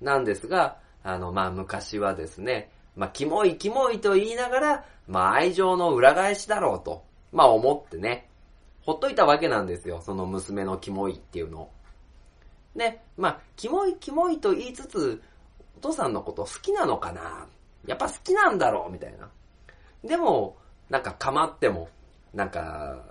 [0.00, 8.28] んなんですが、あの、まあ昔はですね、まあキモいキモいと言いながら、まあ愛情の裏返しだろうと、まあ思ってね、
[8.86, 11.70] ほっといたわけなんですよ、その娘のキモいっていうのを。
[12.76, 15.20] で、まあ、キモいキモいと言いつつ、
[15.78, 17.46] お父さんのこと好きなのかな
[17.86, 19.28] やっぱ好きなんだろうみたいな。
[20.04, 20.56] でも、
[20.88, 21.88] なんか構っても、
[22.34, 23.02] なんか、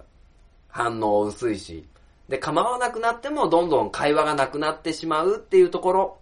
[0.69, 1.88] 反応薄いし、
[2.30, 6.17] で、構わなくなってもどんどん会話がなくなってしまうっていうところ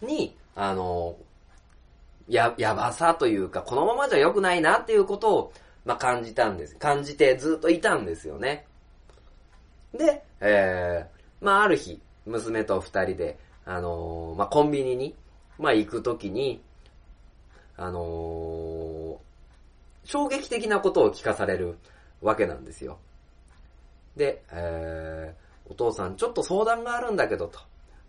[0.00, 1.16] に、あの、
[2.28, 5.52] や、やばさというか、このままじゃ良くないなっていうことを、
[5.84, 6.76] まあ、感じたんです。
[6.76, 8.66] 感じてずっといたんですよね。
[9.92, 15.14] で、えー、まあ、ある日、娘と二人で、あのーまあ、コンビニに、
[15.58, 16.62] まあ、行くときに、
[17.76, 19.31] あのー
[20.04, 21.78] 衝撃的なことを聞かされる
[22.20, 22.98] わけなんですよ。
[24.16, 27.60] で、えー、お父さんちょっと相談があるんだけどと、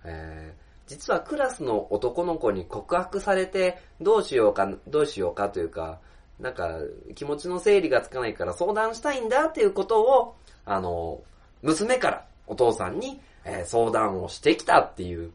[0.03, 5.99] えー、実はクラスの男の子に告白されてどうしようか、どうしようかというか、
[6.39, 6.79] なんか
[7.15, 10.35] 気持ちの整理がつかないから相談したいんだっていうことを、
[10.65, 11.21] あの、
[11.61, 15.31] 娘からお父さんに、えー相談をしてきたっていう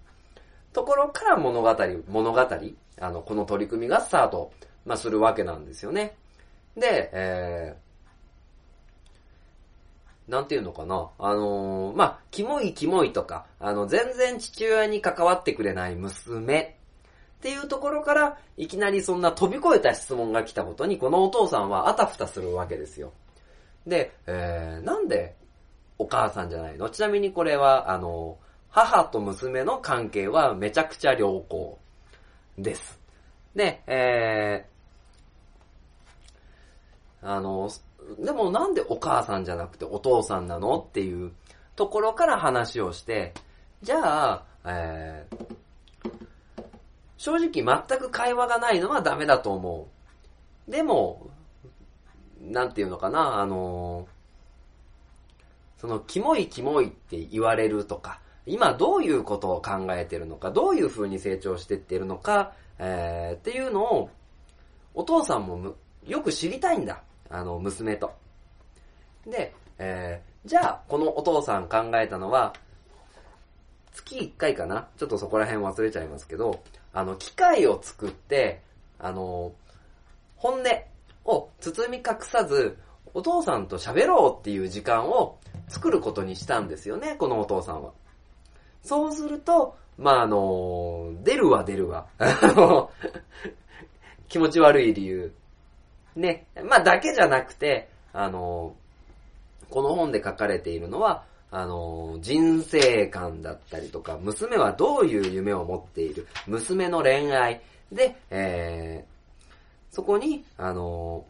[0.72, 1.76] ところから物語、
[2.08, 2.40] 物語、
[3.00, 4.52] あの、この取り組みがスタート、
[4.84, 6.16] まあ、するわけなんですよね。
[6.78, 11.10] で、えー、なんていうのかな？
[11.18, 16.76] あのーまあ、キモいキモいとか、あの、全然父親に関わってくれない娘
[17.38, 23.12] っていうところから、いきなりそんな飛び越えた質問が来たことに、このお父さんはあたふたするわけですよ。
[23.86, 25.36] で、えー、なんで
[25.98, 26.90] お母さんじゃないの？
[26.90, 28.38] ちなみにこれは、あの、
[28.70, 31.78] 母と娘の関係はめちゃくちゃ良好
[32.58, 33.00] です。
[33.54, 34.77] で、えー、
[37.22, 37.70] あの、
[38.18, 41.32] でもなんでお母さんじゃなくてお父さんなのっていう
[41.76, 43.34] ところから話をして、
[43.82, 46.12] じゃあ、えー、
[47.16, 49.88] 正直全く会話がないのはダメだと思
[50.66, 50.70] う。
[50.70, 51.30] でも、
[52.40, 54.06] なんていうのかな、あの
[55.78, 64.10] その、キモいキモいって言われるとか、今どういうことを考えてるのか、どういう風に成長してってるのか、えー、っていうのを、
[64.94, 65.74] お父さんも
[66.06, 67.02] よく知りたいんだ。
[67.30, 68.12] あの、娘と。
[69.26, 72.54] で、えー、じゃあ、このお父さん考えたのは、
[73.92, 74.88] 月1回かな？
[74.96, 76.62] ちょっとそこら辺忘れちゃいますけど、
[76.92, 78.62] あの、機械を作って、
[78.98, 79.52] あの、
[80.36, 80.64] 本音
[81.24, 82.78] を包み隠さず、
[83.14, 87.92] お父さんと喋ろうっていう時間を作ることにしたんですよね、このお父さんは。
[88.82, 92.06] そうすると、まあ、あの、出るわ出るわ。
[94.28, 95.34] 気持ち悪い理由。
[96.16, 96.46] ね。
[96.64, 98.74] まあ、だけじゃなくて、あの、
[99.70, 111.24] この本で書かれているのは、あの、人生観だったりとか、娘はどういう夢を持っている、娘の恋愛で、えー、そこに、あの、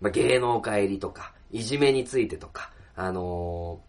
[0.00, 3.80] まあ、芸能界入りとか、いじめについてとか、あの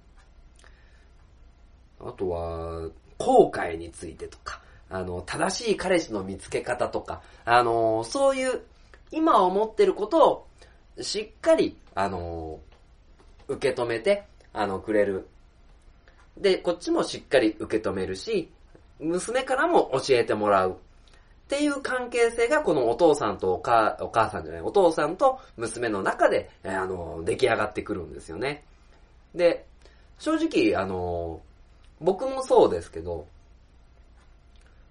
[1.99, 8.61] あとは、後悔についてとか、あの、正しい彼氏の見つけ方とか、あの、そういう、
[9.11, 10.47] 今思ってることを、
[11.01, 12.59] しっかり、あの、
[13.47, 15.27] 受け止めて、あの、くれる。
[16.37, 18.51] で、こっちもしっかり受け止めるし、
[18.99, 20.71] 娘からも教えてもらう。
[20.71, 20.75] っ
[21.49, 28.63] ていう関係性がこのお父さんとお母お母さんじゃない、お父さんと娘の中で、えーあの、出来上がってくるんですよね。
[29.33, 29.65] で、
[30.19, 31.41] 正直、あの、
[31.99, 33.25] 僕もそうですけど、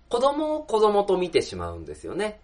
[0.09, 2.41] 子供を子供と見てしまうんですよね。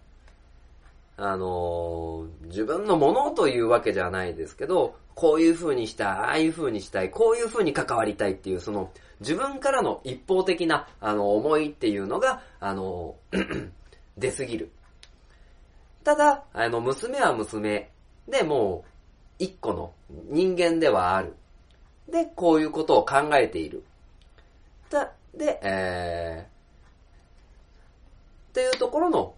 [1.17, 8.91] あの、自分のものというわけじゃないですけど、こういう風にしたい、ああいう風にしたい、こういう風に関わりたいっていう、その、
[9.21, 13.15] 自分からの一方的な、あの、思いっていうのが、あの、
[14.17, 14.71] 出すぎる。
[16.03, 17.89] ただ、あの、娘は娘
[18.27, 18.89] でもう、
[19.39, 19.93] 一個の
[20.29, 21.33] 人間ではある。
[22.09, 23.83] で、こういうことを考えている。
[24.89, 29.35] だ、で、えー、っていうところの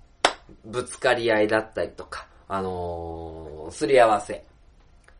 [0.66, 4.45] ぶつかり合いだったりとか、あのーすり合わせ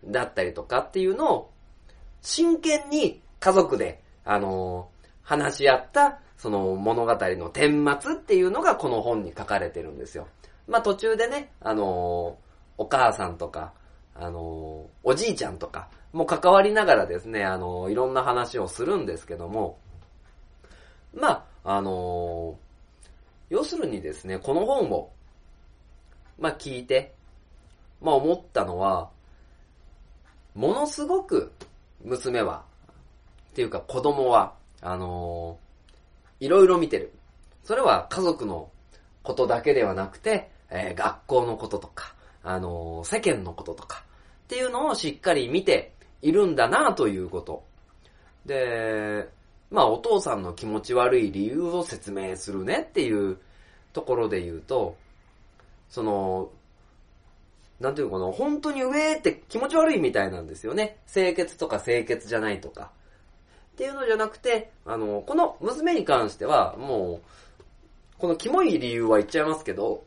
[0.05, 1.51] だったりとかっていうのを、
[2.21, 10.28] 真剣に家族で、あのー話し合った、その物語の顛末っていうのがこの本に書かれてるんですよ。
[10.67, 12.47] まあ途中でね、あのー
[12.80, 13.73] お母さんとか、
[14.15, 19.80] あのおじいちゃんとか、も関わりながらですね、あのいろんな話をするんですけども、
[21.13, 22.57] まあ、あの
[23.49, 25.11] 要するにですね、この本を、
[26.39, 27.13] まあ聞いて、
[28.01, 29.09] まあ思ったのは、
[30.55, 31.51] ものすごく
[32.03, 32.63] 娘は、
[33.51, 35.67] っていうか子供は、あのー
[36.39, 37.13] いろいろ見てる。
[37.63, 38.69] それは家族の
[39.23, 42.13] ことだけではなくて、えー学校のこととか、
[42.43, 44.03] あのー世間のこととか、
[44.45, 47.63] っていうのをしっかり見ているんだなということ。
[48.45, 49.27] で、
[49.71, 53.38] まあお父さんの気持ち悪い理由を説明するねっていう
[53.93, 54.95] ところで言うと、
[55.89, 56.51] その、
[57.79, 60.97] なんていうのかな、本当に上って気持ち悪いみたいなんですよね。
[61.11, 62.91] 清潔とか清潔じゃないとか。
[63.73, 70.05] っていうのじゃなくて、あの、この娘に関しては、もう、このキモい理由は言っちゃいますけど、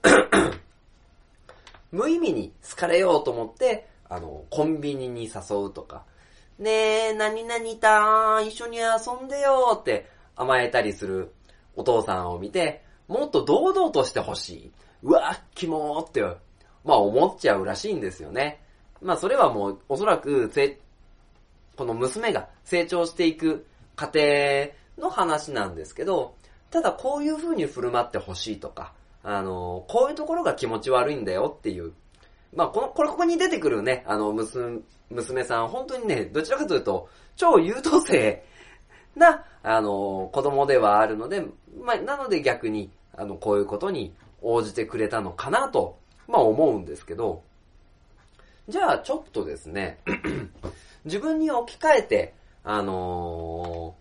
[1.93, 6.03] 無意味に好かれようと思って、あの、コンビニに誘うとか、
[6.59, 6.71] ね
[7.11, 8.85] え、何々たーん、一緒に遊
[9.25, 11.33] んでよーって甘えたりする
[11.77, 14.71] お父さんを見て、もっと堂々としてほしい。
[15.03, 16.23] うわー、キモーって、
[16.85, 18.61] まあ思っちゃうらしいんですよね。
[19.01, 20.79] まあそれはもう、おそらく、せ
[21.77, 24.21] この娘が成長していく過程
[24.99, 26.35] の話なんですけど、
[26.71, 28.93] ただこういう風に振る舞ってほしいとか、
[29.23, 31.93] あの、こういうところが気持ち悪いんだよっていう。
[32.55, 34.81] まあこの、これここに出てくるね、あの、娘、
[35.11, 38.45] 娘さん、本当にね、どちらかというと、超優等生
[39.17, 41.45] な、あの、子供ではあるので、
[41.83, 47.43] まあ、なので逆に、あの、こういうことに応じてくれたのかなと、まあ思うんですけど、
[48.69, 49.99] じゃあちょっとですね、
[51.05, 52.35] 自分に置き換えて、
[52.65, 54.01] あのー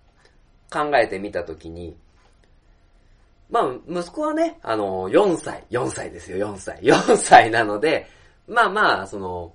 [0.71, 1.97] 考えてみたときに、
[3.49, 6.79] まあ、息子はね、あのー4歳、4歳ですよ、4歳。
[6.81, 8.05] 4歳なので、
[8.47, 9.51] まあまあ、その、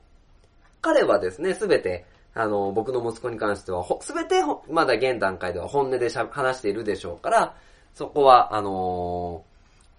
[0.82, 2.04] 彼はですね、すべて、
[2.34, 7.54] あのー僕の息子に関しては、すべて、まだ現段階では本音でしゃ話しているでしょうから、
[7.94, 9.53] そこは、あのー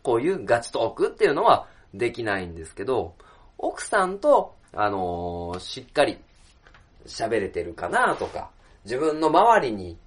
[0.06, 3.16] こういうガチトークっていうのはできないんですけど、
[3.58, 6.20] 奥さんと、あのーしっかり
[7.08, 8.52] 喋れてるかなとか、
[8.84, 9.98] 自分の周りに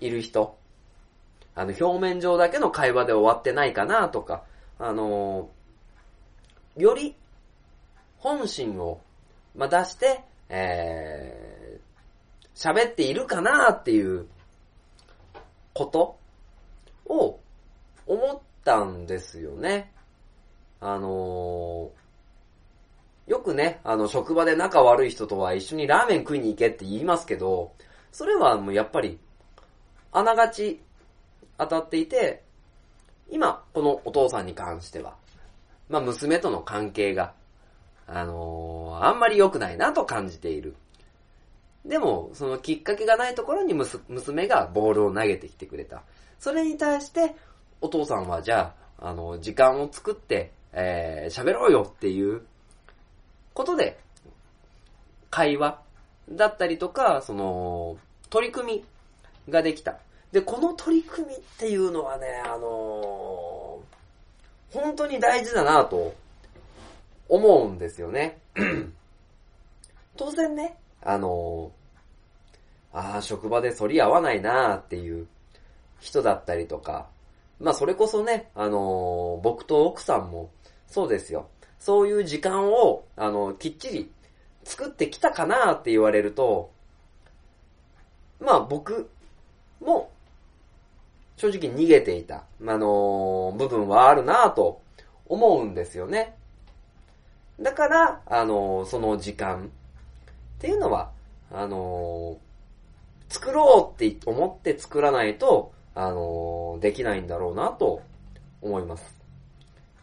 [0.00, 0.58] いる人、
[1.54, 4.42] あの、表面上だけの会話で終わってないかなとか、
[4.80, 7.14] あのーより
[8.18, 9.00] 本心を、
[9.54, 14.26] まあ、出して、えー、喋っているかなっていう
[15.74, 16.18] こと
[17.06, 17.38] を
[18.06, 19.90] 思ったんですよね。
[20.78, 21.98] あのー
[23.26, 27.74] よくね、あの、職場で仲悪い人とは一緒にラーメン食いに行けって言いますけど、
[28.10, 29.18] それはもうやっぱり、
[30.12, 30.80] あながち
[31.58, 32.42] 当たっていて、
[33.28, 35.14] 今、このお父さんに関しては、
[35.90, 37.34] まあ、娘との関係が、
[38.06, 40.74] あのーあんまり良くないなと感じている。
[41.84, 46.02] でも、そのきっかけがないところに娘がボールを投げてきてくれた。
[46.38, 47.34] それに対して、
[47.80, 52.42] お父さんはじゃあ、あの、時間を作って、えー、喋ろうよっていう
[53.54, 53.98] ことで、
[55.30, 55.80] 会話
[56.30, 57.96] だったりとか、その、
[58.30, 58.84] 取り組
[59.46, 59.98] みができた。
[60.32, 63.98] で、この取り組みっていうのはね、あのー
[64.70, 66.14] 本当に大事だなと
[67.26, 68.38] 思うんですよね。
[70.14, 71.78] 当然ね、あのー
[72.92, 75.26] ああ、職場で反り合わないなっていう
[76.00, 77.06] 人だったりとか、
[77.60, 80.50] まあそれこそね、あのー僕と奥さんも
[80.86, 81.48] そうですよ。
[81.78, 84.10] そういう時間を、あの、きっちり
[84.64, 86.70] 作ってきたかなって言われると、
[88.40, 89.10] まあ僕
[89.80, 90.10] も
[91.36, 94.80] 正直逃げていた、あのー部分はあるなと
[95.26, 96.34] 思うんですよね。
[97.60, 99.68] だから、あのその時間っ
[100.60, 101.10] ていうのは、
[101.52, 102.38] あの
[103.28, 108.00] 作ろうって思って作らないと、あのできないんだろうなと
[108.62, 109.20] 思います。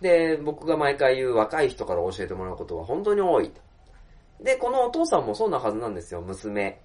[0.02, 3.50] で、僕が毎回言う若い人から教えてもらうことは本当に多い。
[4.44, 6.82] で、このお父さんもそうなはずなんですよ、娘。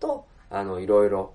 [0.00, 1.34] と、あの、いろいろ。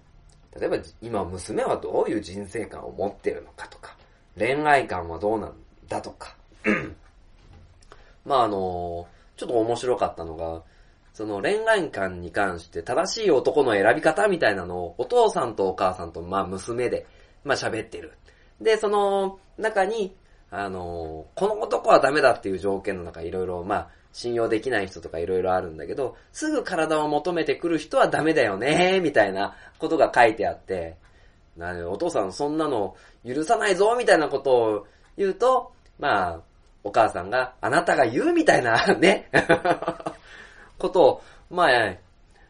[0.59, 3.95] 例えば、今娘はどういう人生観を持ってるのかとか、
[4.35, 5.53] 恋愛観はどうなん
[5.87, 6.35] だとか。
[8.25, 9.05] まああの、
[9.37, 10.63] ちょっと面白かったのが、
[11.15, 17.07] その恋愛観に関して正しい男の選び方みたいなのをお父さんとお母さんとまあ娘で
[17.45, 18.17] まあ喋ってる。
[18.59, 20.13] で、その中に、
[20.51, 30.97] あの、この男はダメだっていう条件の中いろいろまあ信用できない人とかいろいろあるんだけど、すぐ体を求めてくる人はダメだよね、みたいなことが書いてあって、
[31.55, 34.87] なお父さんそんなの許さないぞ、みたいなことを
[35.17, 36.41] 言うと、まあ、
[36.83, 39.29] お母さんが、あなたが言うみたいなね、
[40.77, 41.95] ことを、まあ、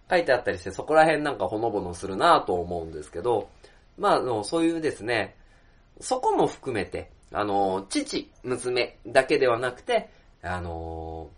[0.09, 3.49] 書いてあったりして、そこら辺なんかほのぼのするなと思うんですけど、
[3.97, 5.35] まあ、そういうですね、
[5.99, 10.09] そこも含めて、あの、父、娘だけではなくて、
[10.41, 11.29] あの、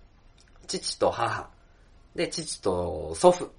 [0.67, 1.49] 父と母、
[2.15, 3.51] で、父と祖父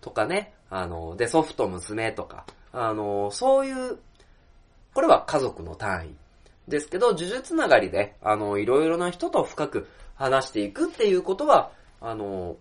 [0.00, 3.98] とかね、あの、で、祖父と娘とか、あの、そういう、
[4.92, 6.16] これは家族の単位
[6.68, 11.70] ですけど、呪術つながりで、あの、いろいろな人と深く話していくっていうことは、
[12.06, 12.56] あの、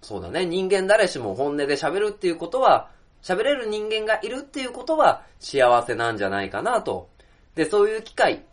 [0.00, 2.90] そうだね、人間誰しも本音で喋るっていうことは、
[3.20, 7.08] 喋れる人間がいるっていうことは幸せなんじゃないかなと。
[7.54, 8.44] で、そういう機会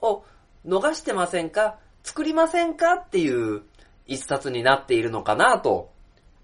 [0.00, 0.24] を
[0.66, 1.78] 逃してませんか？
[2.02, 3.62] 作りませんかっていう
[4.06, 5.90] 一冊になっているのかなと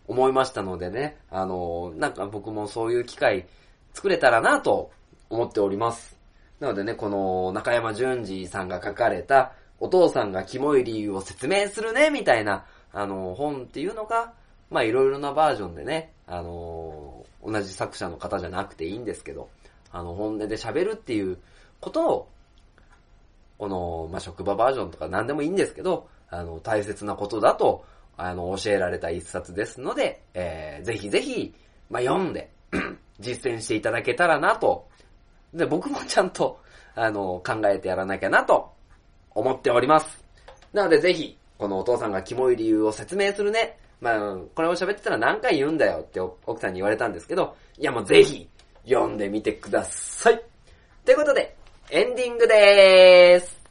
[0.09, 3.47] 思いましたのでね、あの、なんか僕もそういう機会
[3.95, 4.91] 作れたらなと
[5.31, 6.19] 思っております。
[6.61, 9.53] なのでね、この中山淳二さんが書かれた、
[9.83, 14.33] お父さんがキモい理由を説明するね、みたいな、あの、本っていうのが、
[14.71, 19.51] まあいろいろなバージョンでね、あの、同じ作者の方じゃなくていいんですけど、
[19.91, 21.37] あの、本音で喋るっていう
[21.81, 22.29] ことを、
[23.59, 27.85] この、まあ、職場バージョンとか何でもいいんですけど、あの、大切なことだと、
[28.17, 31.55] あの、教えられた一冊ですので、えー、ぜひぜひ、
[31.91, 32.53] まあ、読んで、
[33.19, 34.87] 実践していただけたらなと。
[35.53, 36.61] で、僕もちゃんと、
[36.95, 38.73] あの、考えてやらなきゃなと、
[39.35, 40.25] 思っております。
[40.73, 43.79] なのでぜひ、このお父さんがキモい理由を説明するね。
[44.01, 48.49] まあ、これを喋ってたら何回言うんだよって奥さんに言われたんですけど、いやもうぜひ、
[48.85, 50.43] 読んでみてください。
[51.05, 51.57] ということで、
[51.91, 53.63] エンディングでーす。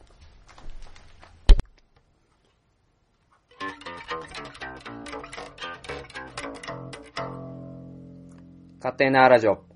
[8.78, 9.71] 勝手なラジオ。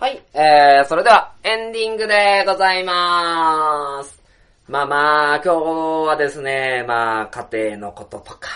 [0.00, 4.18] はい、えー、それでは、エンディングでございまーす。
[4.66, 5.60] まあまあ、今日
[6.08, 8.48] はですね、まあ、家庭のこととか、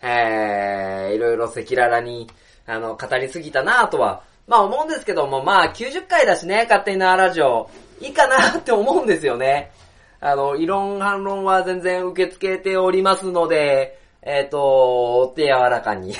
[0.00, 2.28] えー、いろいろ赤裸々に、
[2.66, 7.68] あの、語りすぎたなとは、まあ思うんですけども、まあ90回だしね、勝手なラジオ、
[8.00, 9.72] いいかなって思うんですよね。
[10.20, 16.14] あの、異論反論は全然受け付けておりますので、えっ、と、お手柔らかに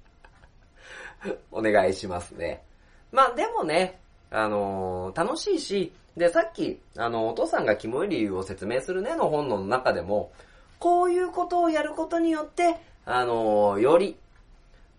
[1.52, 2.62] お願いしますね。
[3.12, 3.98] まあでもね、
[4.30, 10.32] あのー楽しいし、で、さっき、あの、お父さんがキモい理由を説明するねの本の中でも、
[10.78, 14.16] こういうことをやることによって、あのーより、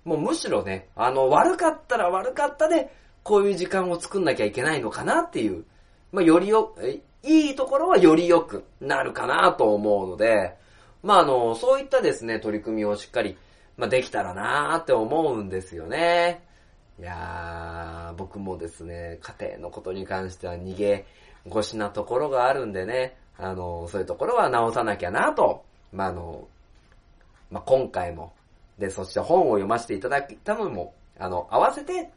[0.05, 2.91] もうむしろね、あの、悪かったら悪かったで、
[3.23, 5.65] こういう時間を作んなきゃいけないのかなっていう、
[6.11, 6.75] まあ、よりよ、
[7.23, 10.55] いいところはより良くなるかなと思うので、
[11.03, 13.37] まあ、あの、そういったですね、取り組みをしっかり、
[13.77, 16.43] まあ、できたらなーって思うんですよね。
[16.99, 21.05] いやー、僕もですね、家庭のことに関しては逃げ
[21.49, 26.45] 腰なところがあるんでね、あの、そういうところは直さなきゃなと、まあ、あの、
[27.49, 28.33] まあ、今回も、
[28.77, 32.11] で、そして本を読ませていただいたのも、あの、合わせて、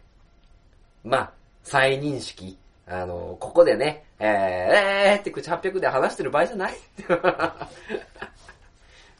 [1.04, 6.74] まあ、再認識、あの、ここでね、えー、えーって口800で話してる場合じゃない。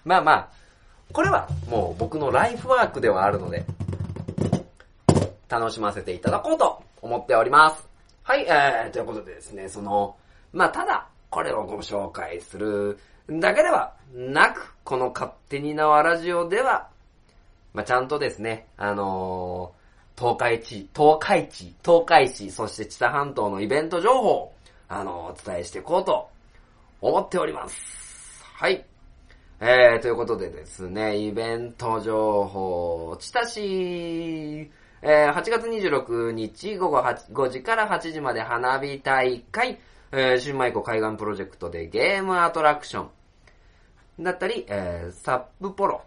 [0.05, 0.49] まあまあ、
[1.13, 3.65] これはもう僕のライフワークではあるので、
[5.53, 7.87] 楽しませていただこうと思っております。
[8.23, 10.17] はい、えー、ということでですね、その、
[10.51, 12.99] まあただ、これをご紹介する
[13.29, 16.89] だけではなく、この勝手に縄ラジオでは、
[17.75, 24.55] まあちゃんとですね、あのー、東海地、東海地、東海市、そして知多半島のイベント情報、
[24.89, 26.31] あのお伝えしていこうと
[27.03, 28.43] 思っております。
[28.55, 28.87] はい。
[29.61, 34.71] えー、ということでですね、イベント情報、知多市、
[35.03, 39.81] えー、8月26日午後8 5時から8時まで花火大会、
[40.13, 43.09] えー、新米湖海岸プロジェクトでゲームアトラクション、
[44.23, 46.03] だったり、えー、サップポロ、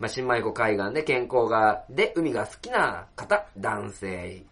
[0.00, 4.42] まあ、新米湖海岸で健康が、で海が好きな方、男性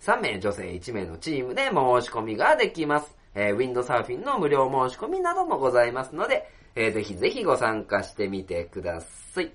[0.00, 3.14] 3名、女性1名のチームで申し込みができます。
[3.34, 9.50] えーウィンドサーフィンの無料申し込みなどもございますので、えーぜひぜひご参加してみてください。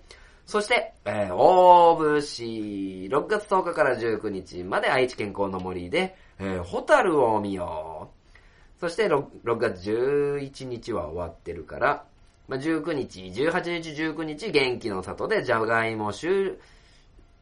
[0.46, 8.80] そして、えー、大府市、6月10日から19日まで愛知県港の森で、えーホタルを見よう。
[8.80, 12.06] そして 6, 6月11日は終わってるから、
[12.48, 16.60] まあ、19日、18日、19日、元気の里でじゃがいも収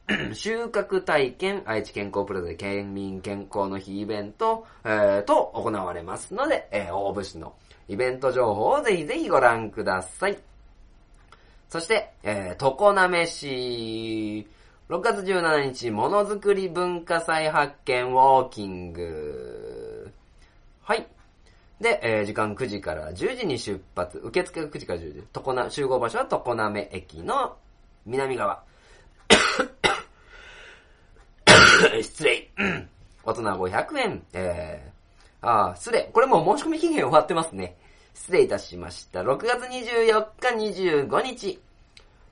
[0.34, 7.56] 収穫体験愛知健康プラザで県民健康の日イベント、えーと行われますので、えー大府市の
[7.90, 10.53] イベント情報をぜひぜひご覧ください。
[11.74, 14.48] そして、えー、常滑市、
[14.90, 20.14] 6月17日、ものづくり文化祭発見ウォーキング。
[20.84, 21.08] はい。
[21.82, 24.20] で、えー時間9時から10時に出発。
[24.20, 25.24] 受付が9時から10時。
[25.34, 27.58] 常な集合場所は常滑駅の
[28.06, 28.64] 南側。
[32.04, 32.52] 失礼。
[33.26, 34.24] 大人500円。
[34.34, 36.04] えー、あー、失礼。
[36.14, 37.76] これもう申し込み期限終わってますね。
[38.14, 39.22] 失礼いたしました。
[39.22, 41.60] 6月24日25日。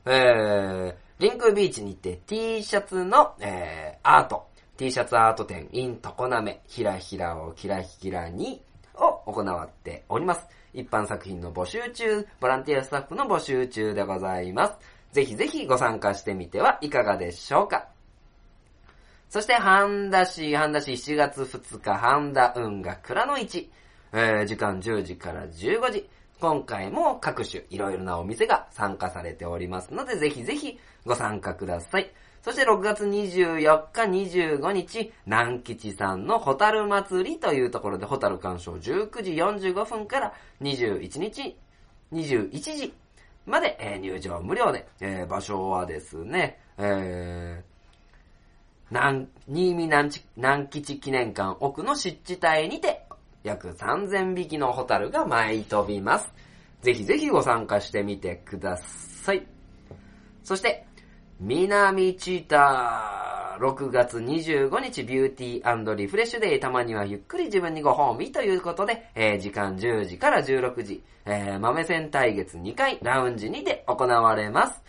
[0.06, 4.48] えー、リンクビーチにて T シャツの、えー、アート。
[4.78, 8.62] T シャツアート展 in 常滑ひらひらをキラキラに
[8.96, 10.48] を行っております。
[10.74, 14.74] 一般作品の募集中、ボランティアスタッフの募集中でございます。
[15.12, 17.90] ぜひぜひご参加してみてはいかがでしょうか。
[19.30, 23.72] そして、半田市、半田市7月2日、半田運河倉の市。
[24.14, 26.09] えー、時間10時から15時。
[26.41, 32.12] 今回も各種いろいろなお店が参加されておりますので、ぜひぜひご参加ください。
[32.41, 41.55] そして6月24日、25日、南吉さんのホタル祭りというところで、ホタル鑑賞19時45分から21日、
[42.12, 42.93] 21時
[43.45, 47.64] まで、えー入場無料で、えー場所はですね、えー、
[48.89, 53.01] 南、新見南南吉記念館奥の湿地帯にて、
[53.44, 56.34] 約3000匹のホタルが舞い飛びます。
[56.82, 59.46] ぜひぜひご参加してみてください。
[60.44, 60.86] そして、
[61.39, 74.82] 南チーター、6月25日ビューティーリフレッシュデー、たまにはゆっくり自分にご褒美ということで、えー時間10時から16時、えー豆戦対月2回、ラウンジにて行われます。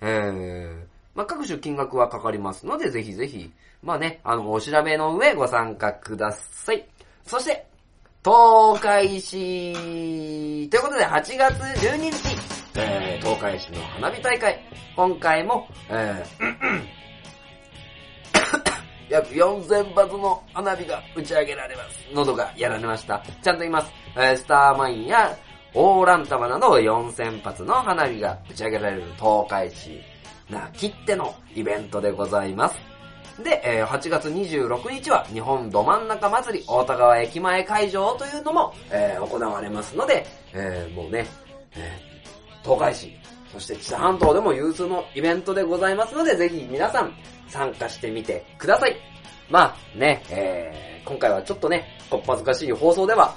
[0.00, 0.84] えー、
[1.14, 3.50] まあ、各種金額はかかりますので、ぜひぜひ、
[3.82, 6.86] まあね、あの、お調べの上ご参加ください。
[7.24, 7.66] そして、
[8.26, 9.72] 東海市
[10.68, 12.36] ということで8月12日、
[12.74, 14.58] えー、東海市の花火大会。
[14.96, 22.04] 今回も、えー、 約4000発の花火が打ち上げられます。
[22.12, 23.22] 喉がやられました。
[23.44, 23.92] ちゃんと言います。
[24.16, 25.32] えー、スターマインや
[25.74, 30.00] オーラン玉など4000発の花火が打ち上げられる東海市
[30.50, 32.95] な切ってのイベントでございます。
[33.42, 41.26] で、えー8月26日は日本ど真ん中祭り大田川駅前会場というのも、えー行われますので、えーもうね、
[41.76, 43.12] えー東海市、
[43.52, 47.12] そして知多半島でも有数のイベントでございますので、ぜひ皆さん
[47.48, 48.96] 参加してみてください。
[49.50, 53.36] まあね、えー今回はちょっとね、こっぱずかしい放送では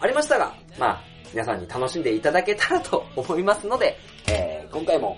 [0.00, 1.00] ありましたが、まあ、
[1.32, 3.96] 皆さんに楽しんでいただけたらと思いますので、
[4.28, 5.16] えー今回も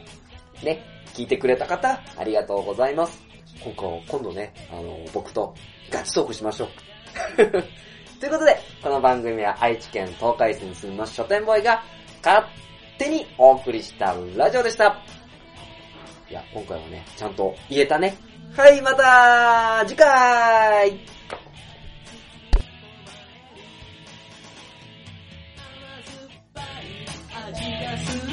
[0.62, 0.82] ね、
[1.14, 3.27] 聞いてくれた方、ありがとうございます。
[3.62, 5.54] 今後、今度ね、あの、僕と
[5.90, 6.68] ガチトークしましょう。
[8.20, 11.82] ということで、この番組は愛知県東海市に住みます書店ボーイが
[12.24, 12.46] 勝
[12.98, 15.02] 手にお送りしたラジオでした。
[16.28, 18.16] いや、今回はね、ちゃんと言えたね。
[18.56, 20.98] はい、また次回
[27.48, 28.27] 味がする